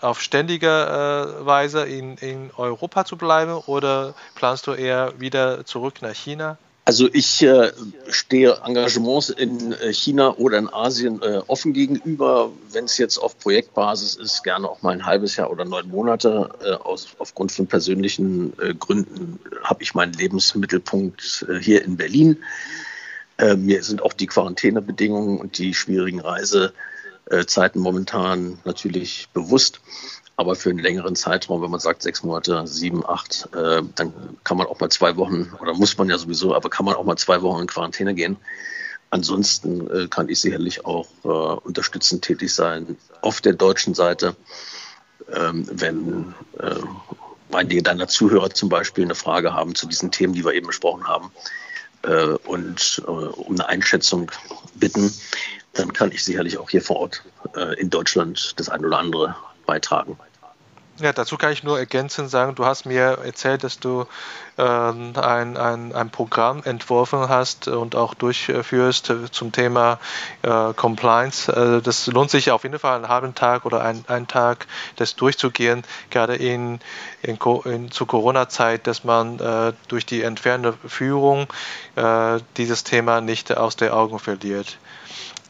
auf 0.01 0.21
ständige 0.21 1.37
Weise 1.41 1.85
in, 1.87 2.17
in 2.17 2.51
Europa 2.57 3.05
zu 3.05 3.17
bleiben 3.17 3.53
oder 3.53 4.15
planst 4.35 4.67
du 4.67 4.73
eher 4.73 5.19
wieder 5.21 5.65
zurück 5.65 6.03
nach 6.03 6.15
China? 6.15 6.59
Also 6.89 7.09
ich 7.13 7.43
äh, 7.43 7.73
stehe 8.11 8.61
Engagements 8.65 9.31
in 9.31 9.73
äh, 9.73 9.93
China 9.93 10.37
oder 10.37 10.57
in 10.59 10.73
Asien 10.73 11.21
äh, 11.21 11.43
offen 11.49 11.73
gegenüber. 11.73 12.53
Wenn 12.71 12.85
es 12.85 12.97
jetzt 12.97 13.19
auf 13.19 13.37
Projektbasis 13.41 14.15
ist, 14.15 14.45
gerne 14.45 14.69
auch 14.69 14.83
mal 14.83 14.93
ein 14.93 15.05
halbes 15.05 15.35
Jahr 15.35 15.51
oder 15.51 15.65
neun 15.65 15.89
Monate. 15.89 16.49
Äh, 16.65 16.75
aus, 16.75 17.09
aufgrund 17.19 17.51
von 17.51 17.67
persönlichen 17.67 18.53
äh, 18.61 18.73
Gründen 18.73 19.41
habe 19.65 19.83
ich 19.83 19.95
meinen 19.95 20.13
Lebensmittelpunkt 20.13 21.45
äh, 21.49 21.59
hier 21.59 21.85
in 21.85 21.97
Berlin. 21.97 22.39
mir 23.59 23.83
sind 23.83 24.01
auch 24.01 24.15
die 24.15 24.27
Quarantänebedingungen 24.27 25.39
und 25.39 25.59
die 25.59 25.75
schwierigen 25.75 26.21
Reisezeiten 26.21 27.83
momentan 27.83 28.59
natürlich 28.65 29.29
bewusst. 29.35 29.81
Aber 30.39 30.55
für 30.55 30.69
einen 30.69 30.79
längeren 30.79 31.17
Zeitraum, 31.17 31.63
wenn 31.63 31.71
man 31.71 31.81
sagt 31.81 32.03
sechs 32.03 32.23
Monate, 32.23 32.67
sieben, 32.67 33.07
acht, 33.07 33.49
äh, 33.55 33.83
dann 33.95 34.13
kann 34.45 34.59
man 34.59 34.67
auch 34.67 34.79
mal 34.79 34.91
zwei 34.91 35.17
Wochen, 35.17 35.51
oder 35.61 35.73
muss 35.73 35.97
man 35.97 36.11
ja 36.11 36.19
sowieso, 36.19 36.55
aber 36.55 36.69
kann 36.69 36.85
man 36.85 36.95
auch 36.95 37.05
mal 37.05 37.17
zwei 37.17 37.41
Wochen 37.41 37.63
in 37.63 37.67
Quarantäne 37.67 38.15
gehen. 38.15 38.37
Ansonsten 39.09 39.89
äh, 39.91 40.09
kann 40.09 40.29
ich 40.29 40.41
sicherlich 40.41 40.85
auch 40.85 41.09
äh, 41.25 41.29
unterstützend 41.29 42.23
tätig 42.23 42.53
sein 42.53 42.99
auf 43.23 43.41
der 43.41 43.55
deutschen 43.55 43.95
Seite, 43.95 44.37
ähm, 45.33 45.67
wenn 45.73 46.35
äh, 46.59 46.75
einige 47.53 47.83
deiner 47.83 48.09
Zuhörer 48.09 48.51
zum 48.51 48.69
Beispiel 48.69 49.05
eine 49.05 49.15
Frage 49.15 49.55
haben 49.55 49.75
zu 49.75 49.87
diesen 49.87 50.11
Themen, 50.11 50.35
die 50.35 50.45
wir 50.45 50.53
eben 50.53 50.67
besprochen 50.67 51.07
haben, 51.07 51.31
äh, 52.03 52.37
und 52.47 53.03
äh, 53.07 53.11
um 53.11 53.55
eine 53.55 53.69
Einschätzung 53.69 54.31
bitten, 54.75 55.15
dann 55.73 55.95
kann 55.95 56.13
ich 56.13 56.25
sicherlich 56.25 56.59
auch 56.59 56.69
hier 56.69 56.83
vor 56.83 56.97
Ort 56.97 57.23
in 57.77 57.91
Deutschland 57.91 58.55
das 58.57 58.71
ein 58.71 58.85
oder 58.85 58.99
andere 58.99 59.37
beitragen. 59.67 60.19
Ja, 60.99 61.13
dazu 61.13 61.37
kann 61.37 61.53
ich 61.53 61.63
nur 61.63 61.79
ergänzend 61.79 62.31
sagen, 62.31 62.55
du 62.55 62.65
hast 62.65 62.87
mir 62.87 63.19
erzählt, 63.23 63.65
dass 63.65 63.79
du 63.79 64.07
äh, 64.57 64.63
ein, 64.63 65.59
ein, 65.59 65.95
ein 65.95 66.11
Programm 66.11 66.63
entworfen 66.65 67.29
hast 67.29 67.69
und 67.69 67.95
auch 67.95 68.15
durchführst 68.15 69.13
zum 69.31 69.53
Thema 69.53 69.99
äh, 70.41 70.73
Compliance. 70.73 71.53
Äh, 71.53 71.83
das 71.83 72.07
lohnt 72.07 72.31
sich 72.31 72.51
auf 72.51 72.63
jeden 72.63 72.79
Fall 72.79 72.97
einen 72.97 73.09
halben 73.09 73.35
Tag 73.35 73.67
oder 73.67 73.83
ein, 73.83 74.07
einen 74.09 74.27
Tag, 74.27 74.67
das 74.97 75.17
durchzugehen, 75.17 75.83
gerade 76.09 76.37
in, 76.37 76.81
in, 77.21 77.39
in 77.65 77.91
zur 77.91 78.07
Corona-Zeit, 78.07 78.87
dass 78.87 79.05
man 79.05 79.39
äh, 79.39 79.75
durch 79.89 80.07
die 80.07 80.23
entfernte 80.23 80.73
Führung 80.87 81.47
äh, 81.97 82.39
dieses 82.57 82.85
Thema 82.85 83.21
nicht 83.21 83.55
aus 83.55 83.77
den 83.77 83.91
Augen 83.91 84.19
verliert. 84.19 84.79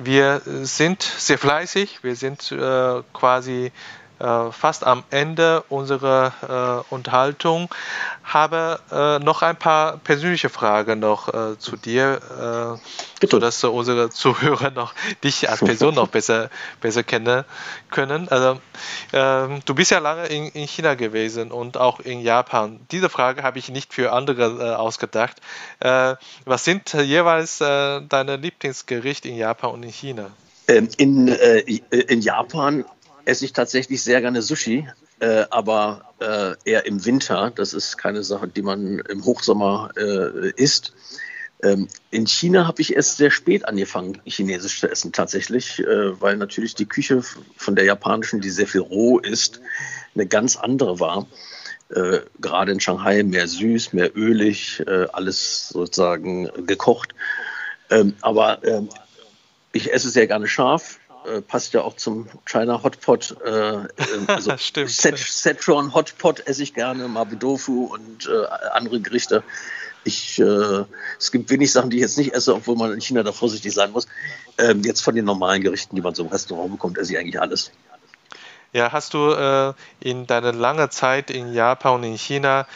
Wir 0.01 0.43
sind 0.45 1.03
sehr 1.03 1.39
fleißig, 1.39 2.03
wir 2.03 2.17
sind 2.17 2.51
äh, 2.51 3.03
quasi 3.13 3.73
fast 4.19 4.85
am 4.85 5.05
Ende 5.11 5.63
unserer 5.69 6.85
äh, 6.91 6.95
Unterhaltung. 6.95 7.69
Habe 8.25 8.81
äh, 8.91 9.25
noch 9.25 9.43
ein 9.43 9.57
paar 9.57 9.99
persönliche 9.99 10.49
Fragen 10.49 11.01
noch 11.01 11.33
äh, 11.33 11.59
zu 11.59 11.77
dir, 11.77 12.79
äh, 13.23 13.27
sodass 13.27 13.63
unsere 13.65 14.11
Zuhörer 14.11 14.71
noch 14.71 14.95
dich 15.23 15.49
als 15.49 15.61
Person 15.61 15.95
noch 15.95 16.09
besser, 16.09 16.51
besser 16.81 17.03
kennen 17.03 17.45
können. 17.91 18.29
Also, 18.29 18.59
ähm, 19.13 19.61
du 19.65 19.75
bist 19.75 19.91
ja 19.91 19.99
lange 19.99 20.27
in, 20.27 20.49
in, 20.49 20.67
China 20.67 20.95
gewesen 20.95 21.53
und 21.53 21.77
auch 21.77 22.01
in 22.01 22.21
Japan. 22.21 22.81
Diese 22.91 23.09
Frage 23.09 23.43
habe 23.43 23.59
ich 23.59 23.69
nicht 23.69 23.95
für 23.95 24.13
andere 24.13 24.73
äh, 24.73 24.75
ausgedacht. 24.75 25.37
was 25.81 26.65
sind 26.65 26.93
jeweils 26.95 27.59
deine 27.59 28.37
Lieblingsgerichte 28.37 29.29
in 29.29 29.37
Japan 29.37 29.71
und 29.71 29.83
in 29.83 29.91
China? 29.91 30.31
Ähm, 30.69 30.89
in, 30.97 31.29
in 31.29 32.21
Japan 32.21 32.85
esse 33.27 33.45
ich 33.45 33.53
tatsächlich 33.53 34.03
sehr 34.03 34.21
gerne 34.21 34.41
Sushi, 34.41 34.89
äh, 35.21 35.45
aber 35.51 36.15
äh, 36.21 36.55
eher 36.65 36.87
im 36.87 37.05
Winter. 37.05 37.53
Das 37.55 37.75
ist 37.75 37.99
keine 37.99 38.23
Sache, 38.23 38.49
die 38.49 38.63
man 38.63 39.01
im 39.01 39.25
Hochsommer 39.25 39.91
äh, 39.97 40.51
isst. 40.57 40.93
Ähm, 41.63 41.89
in 42.11 42.27
China 42.27 42.67
habe 42.67 42.83
ich 42.83 42.95
erst 42.95 43.17
sehr 43.17 43.31
spät 43.31 43.67
angefangen, 43.67 44.21
Chinesisch 44.25 44.81
zu 44.81 44.91
essen, 44.91 45.13
tatsächlich, 45.13 45.81
äh, 45.81 46.21
weil 46.21 46.37
natürlich 46.37 46.75
die 46.75 46.87
Küche 46.87 47.23
von 47.57 47.75
der 47.75 47.85
japanischen, 47.85 48.41
die 48.41 48.51
sehr 48.51 48.67
viel 48.67 48.83
roh 48.83 49.19
ist, 49.19 49.61
eine 50.15 50.27
ganz 50.27 50.57
andere 50.57 51.01
war. 51.01 51.27
Äh, 51.89 52.21
gerade 52.41 52.73
in 52.73 52.81
Shanghai 52.81 53.23
mehr 53.23 53.49
süß, 53.49 53.93
mehr 53.93 54.17
ölig, 54.17 54.83
äh, 54.87 55.07
alles 55.13 55.69
sozusagen 55.71 56.51
gekocht. 56.67 57.15
Ähm, 57.91 58.15
aber 58.21 58.63
ähm, 58.65 58.89
ich 59.73 59.93
esse 59.93 60.11
sehr 60.11 60.27
gerne 60.27 60.49
scharf 60.49 60.99
äh, 61.27 61.43
passt 61.43 61.73
ja 61.75 61.83
auch 61.83 61.97
zum 61.97 62.29
China 62.45 62.83
Hotpot. 62.83 63.37
Äh, 63.45 63.51
äh 63.51 63.87
also. 64.27 64.57
Szechuan 64.57 65.95
Hotpot 65.95 66.47
esse 66.47 66.63
ich 66.63 66.75
gerne, 66.75 67.09
Mabudofu 67.09 67.85
und 67.85 68.29
äh, 68.29 68.47
andere 68.73 69.01
Gerichte. 69.01 69.43
Ich, 70.05 70.39
äh, 70.39 70.85
es 71.19 71.33
gibt 71.33 71.51
wenig 71.51 71.73
Sachen, 71.73 71.91
die 71.91 71.97
ich 71.97 72.03
jetzt 72.03 72.17
nicht 72.17 72.33
esse, 72.33 72.55
obwohl 72.55 72.77
man 72.77 72.93
in 72.93 73.01
China 73.01 73.23
da 73.23 73.33
vorsichtig 73.33 73.75
sein 73.75 73.91
muss. 73.91 74.07
Ähm, 74.59 74.83
jetzt 74.85 75.03
von 75.03 75.15
den 75.15 75.25
normalen 75.25 75.63
Gerichten, 75.63 75.97
die 75.97 76.03
man 76.03 76.15
so 76.15 76.23
im 76.23 76.29
Restaurant 76.29 76.71
bekommt, 76.71 76.99
esse 76.99 77.13
ich 77.13 77.19
eigentlich 77.19 77.41
alles. 77.41 77.73
Ja, 78.73 78.93
hast 78.93 79.15
du 79.15 79.31
äh, 79.33 79.73
in 80.01 80.27
deiner 80.27 80.53
langen 80.53 80.91
Zeit 80.91 81.31
in 81.31 81.53
Japan 81.53 81.97
und 81.97 82.05
in 82.05 82.19
China 82.19 82.67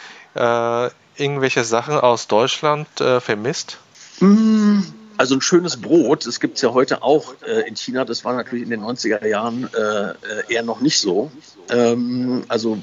irgendwelche 1.17 1.65
Sachen 1.65 1.95
aus 1.95 2.27
Deutschland 2.27 2.87
vermisst? 2.95 3.79
Mm 4.21 5.00
also 5.21 5.35
ein 5.35 5.41
schönes 5.41 5.77
Brot, 5.77 6.25
das 6.25 6.39
gibt 6.39 6.55
es 6.55 6.63
ja 6.63 6.73
heute 6.73 7.03
auch 7.03 7.35
äh, 7.43 7.67
in 7.67 7.75
China, 7.75 8.05
das 8.05 8.25
war 8.25 8.33
natürlich 8.33 8.63
in 8.63 8.71
den 8.71 8.81
90er 8.81 9.23
Jahren 9.27 9.69
äh, 9.71 10.51
eher 10.51 10.63
noch 10.63 10.81
nicht 10.81 10.99
so. 10.99 11.31
Ähm, 11.69 12.43
also 12.47 12.79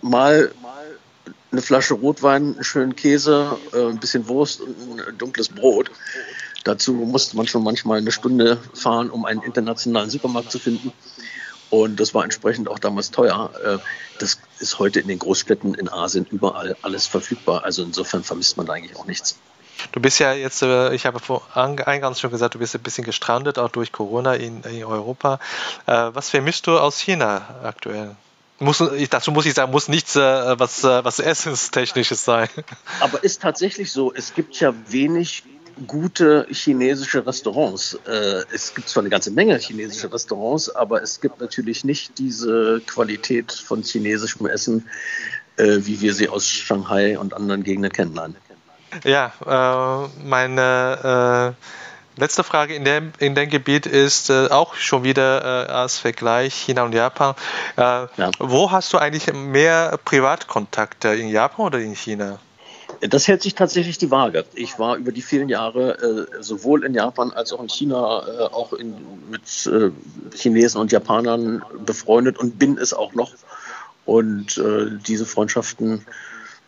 mal 0.00 0.52
eine 1.50 1.60
Flasche 1.60 1.94
Rotwein, 1.94 2.54
einen 2.54 2.62
schönen 2.62 2.94
Käse, 2.94 3.58
äh, 3.72 3.88
ein 3.88 3.98
bisschen 3.98 4.28
Wurst 4.28 4.60
und 4.60 5.04
ein 5.04 5.18
dunkles 5.18 5.48
Brot. 5.48 5.90
Dazu 6.62 6.92
musste 6.92 7.36
man 7.36 7.48
schon 7.48 7.64
manchmal 7.64 7.98
eine 7.98 8.12
Stunde 8.12 8.58
fahren, 8.74 9.10
um 9.10 9.24
einen 9.24 9.42
internationalen 9.42 10.08
Supermarkt 10.08 10.52
zu 10.52 10.60
finden. 10.60 10.92
Und 11.68 11.98
das 11.98 12.14
war 12.14 12.22
entsprechend 12.22 12.68
auch 12.68 12.78
damals 12.78 13.10
teuer. 13.10 13.50
Äh, 13.64 13.78
das 14.20 14.38
ist 14.60 14.78
heute 14.78 15.00
in 15.00 15.08
den 15.08 15.18
Großstädten 15.18 15.74
in 15.74 15.88
Asien 15.88 16.26
überall 16.30 16.76
alles 16.82 17.08
verfügbar. 17.08 17.64
Also 17.64 17.82
insofern 17.82 18.22
vermisst 18.22 18.56
man 18.56 18.66
da 18.66 18.74
eigentlich 18.74 18.96
auch 18.96 19.06
nichts. 19.06 19.40
Du 19.90 20.00
bist 20.00 20.18
ja 20.20 20.32
jetzt, 20.32 20.62
äh, 20.62 20.94
ich 20.94 21.06
habe 21.06 21.20
eingangs 21.54 22.20
schon 22.20 22.30
gesagt, 22.30 22.54
du 22.54 22.58
bist 22.58 22.74
ein 22.74 22.82
bisschen 22.82 23.04
gestrandet, 23.04 23.58
auch 23.58 23.70
durch 23.70 23.92
Corona 23.92 24.34
in, 24.34 24.62
in 24.62 24.84
Europa. 24.84 25.40
Äh, 25.86 26.10
was 26.12 26.30
vermisst 26.30 26.66
du 26.66 26.78
aus 26.78 26.98
China 26.98 27.60
aktuell? 27.64 28.14
Muss, 28.58 28.82
dazu 29.10 29.32
muss 29.32 29.44
ich 29.46 29.54
sagen, 29.54 29.72
muss 29.72 29.88
nichts 29.88 30.14
äh, 30.14 30.20
was, 30.20 30.84
was 30.84 31.18
Essenstechnisches 31.18 32.24
sein. 32.24 32.48
Aber 33.00 33.24
ist 33.24 33.42
tatsächlich 33.42 33.90
so, 33.90 34.12
es 34.14 34.34
gibt 34.34 34.54
ja 34.60 34.72
wenig 34.88 35.42
gute 35.86 36.46
chinesische 36.50 37.26
Restaurants. 37.26 37.98
Es 38.52 38.74
gibt 38.74 38.90
zwar 38.90 39.00
eine 39.00 39.08
ganze 39.08 39.30
Menge 39.30 39.56
chinesische 39.56 40.12
Restaurants, 40.12 40.68
aber 40.68 41.02
es 41.02 41.20
gibt 41.22 41.40
natürlich 41.40 41.82
nicht 41.82 42.18
diese 42.18 42.82
Qualität 42.86 43.50
von 43.50 43.82
chinesischem 43.82 44.46
Essen, 44.46 44.86
wie 45.56 46.00
wir 46.02 46.12
sie 46.12 46.28
aus 46.28 46.46
Shanghai 46.46 47.18
und 47.18 47.32
anderen 47.32 47.64
Gegenden 47.64 47.90
kennenlernen. 47.90 48.36
Ja, 49.04 49.32
äh, 49.46 50.08
meine 50.24 51.54
Letzte 52.16 52.44
Frage 52.44 52.74
in 52.74 52.84
dem, 52.84 53.12
in 53.20 53.34
dem 53.34 53.48
Gebiet 53.48 53.86
ist 53.86 54.28
äh, 54.28 54.48
auch 54.48 54.74
schon 54.74 55.02
wieder 55.02 55.66
äh, 55.66 55.72
als 55.72 55.98
Vergleich 55.98 56.54
China 56.54 56.84
und 56.84 56.92
Japan. 56.92 57.34
Äh, 57.76 57.80
ja. 57.80 58.30
Wo 58.38 58.70
hast 58.70 58.92
du 58.92 58.98
eigentlich 58.98 59.32
mehr 59.32 59.98
Privatkontakte, 60.04 61.08
in 61.08 61.28
Japan 61.28 61.66
oder 61.66 61.78
in 61.78 61.94
China? 61.94 62.38
Das 63.00 63.26
hält 63.26 63.42
sich 63.42 63.54
tatsächlich 63.54 63.96
die 63.96 64.10
Waage. 64.10 64.44
Ich 64.54 64.78
war 64.78 64.96
über 64.96 65.10
die 65.10 65.22
vielen 65.22 65.48
Jahre 65.48 66.28
äh, 66.38 66.42
sowohl 66.42 66.84
in 66.84 66.92
Japan 66.92 67.32
als 67.32 67.52
auch 67.52 67.62
in 67.62 67.70
China 67.70 68.22
äh, 68.28 68.42
auch 68.42 68.74
in, 68.74 68.94
mit 69.30 69.66
äh, 69.66 69.90
Chinesen 70.36 70.80
und 70.82 70.92
Japanern 70.92 71.64
befreundet 71.86 72.38
und 72.38 72.58
bin 72.58 72.76
es 72.76 72.92
auch 72.92 73.14
noch. 73.14 73.32
Und 74.04 74.58
äh, 74.58 74.90
diese 75.06 75.24
Freundschaften 75.24 76.04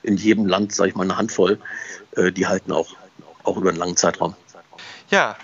in 0.02 0.16
jedem 0.16 0.46
Land, 0.46 0.74
sage 0.74 0.90
ich 0.90 0.96
mal, 0.96 1.04
eine 1.04 1.18
Handvoll, 1.18 1.58
äh, 2.16 2.32
die 2.32 2.46
halten 2.46 2.72
auch, 2.72 2.88
auch 3.44 3.56
über 3.56 3.70
einen 3.70 3.78
langen 3.78 3.96
Zeitraum. 3.96 4.34
Ja, 5.10 5.36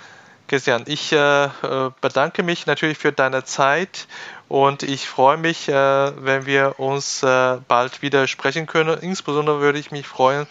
Christian, 0.48 0.82
ich 0.86 1.12
äh, 1.12 1.48
bedanke 2.00 2.42
mich 2.42 2.66
natürlich 2.66 2.98
für 2.98 3.12
deine 3.12 3.44
Zeit 3.44 4.08
und 4.48 4.82
ich 4.82 5.08
freue 5.08 5.36
mich, 5.36 5.68
äh, 5.68 5.72
wenn 5.72 6.44
wir 6.44 6.80
uns 6.80 7.22
äh, 7.22 7.58
bald 7.68 8.02
wieder 8.02 8.26
sprechen 8.26 8.66
können. 8.66 8.98
Insbesondere 8.98 9.60
würde 9.60 9.78
ich 9.78 9.92
mich 9.92 10.08
freuen, 10.08 10.48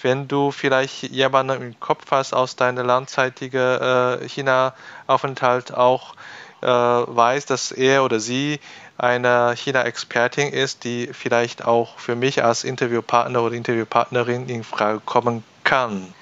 wenn 0.00 0.26
du 0.26 0.52
vielleicht 0.52 1.02
jemanden 1.02 1.60
im 1.60 1.80
Kopf 1.80 2.10
hast 2.10 2.32
aus 2.32 2.56
deiner 2.56 2.82
langzeitigen 2.82 3.60
äh, 3.60 4.26
China-Aufenthalt 4.26 5.74
auch 5.74 6.14
äh, 6.62 6.66
weiß, 6.66 7.44
dass 7.44 7.72
er 7.72 8.04
oder 8.04 8.20
sie 8.20 8.58
eine 8.96 9.54
China-Expertin 9.54 10.52
ist, 10.52 10.84
die 10.84 11.10
vielleicht 11.12 11.64
auch 11.64 11.98
für 11.98 12.16
mich 12.16 12.42
als 12.42 12.64
Interviewpartner 12.64 13.42
oder 13.42 13.54
Interviewpartnerin 13.54 14.48
in 14.48 14.64
Frage 14.64 15.00
kommen 15.04 15.44
kann. 15.72 16.14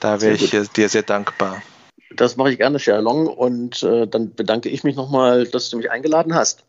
Da 0.00 0.20
wäre 0.20 0.34
ich 0.34 0.50
dir 0.50 0.88
sehr 0.88 1.02
dankbar. 1.02 1.62
Das 2.14 2.36
mache 2.36 2.52
ich 2.52 2.58
gerne, 2.58 2.78
Sherlong. 2.78 3.26
Und 3.26 3.82
äh, 3.82 4.06
dann 4.06 4.34
bedanke 4.34 4.68
ich 4.68 4.84
mich 4.84 4.96
nochmal, 4.96 5.46
dass 5.46 5.70
du 5.70 5.78
mich 5.78 5.90
eingeladen 5.90 6.34
hast. 6.34 6.64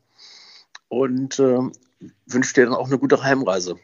Und 0.87 1.37
äh, 1.39 1.59
wünsche 2.25 2.53
dir 2.53 2.65
dann 2.65 2.75
auch 2.75 2.87
eine 2.87 2.97
gute 2.97 3.21
Heimreise. 3.21 3.75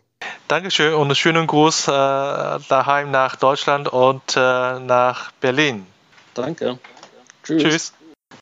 Dankeschön 0.47 0.93
und 0.93 1.07
einen 1.07 1.15
schönen 1.15 1.47
Gruß 1.47 1.87
äh, 1.87 1.91
daheim 1.91 3.11
nach 3.11 3.35
Deutschland 3.35 3.89
und 3.89 4.37
äh, 4.37 4.79
nach 4.79 5.31
Berlin. 5.33 5.85
Danke. 6.33 6.79
Tschüss. 7.43 7.61
Tschüss. 7.61 7.93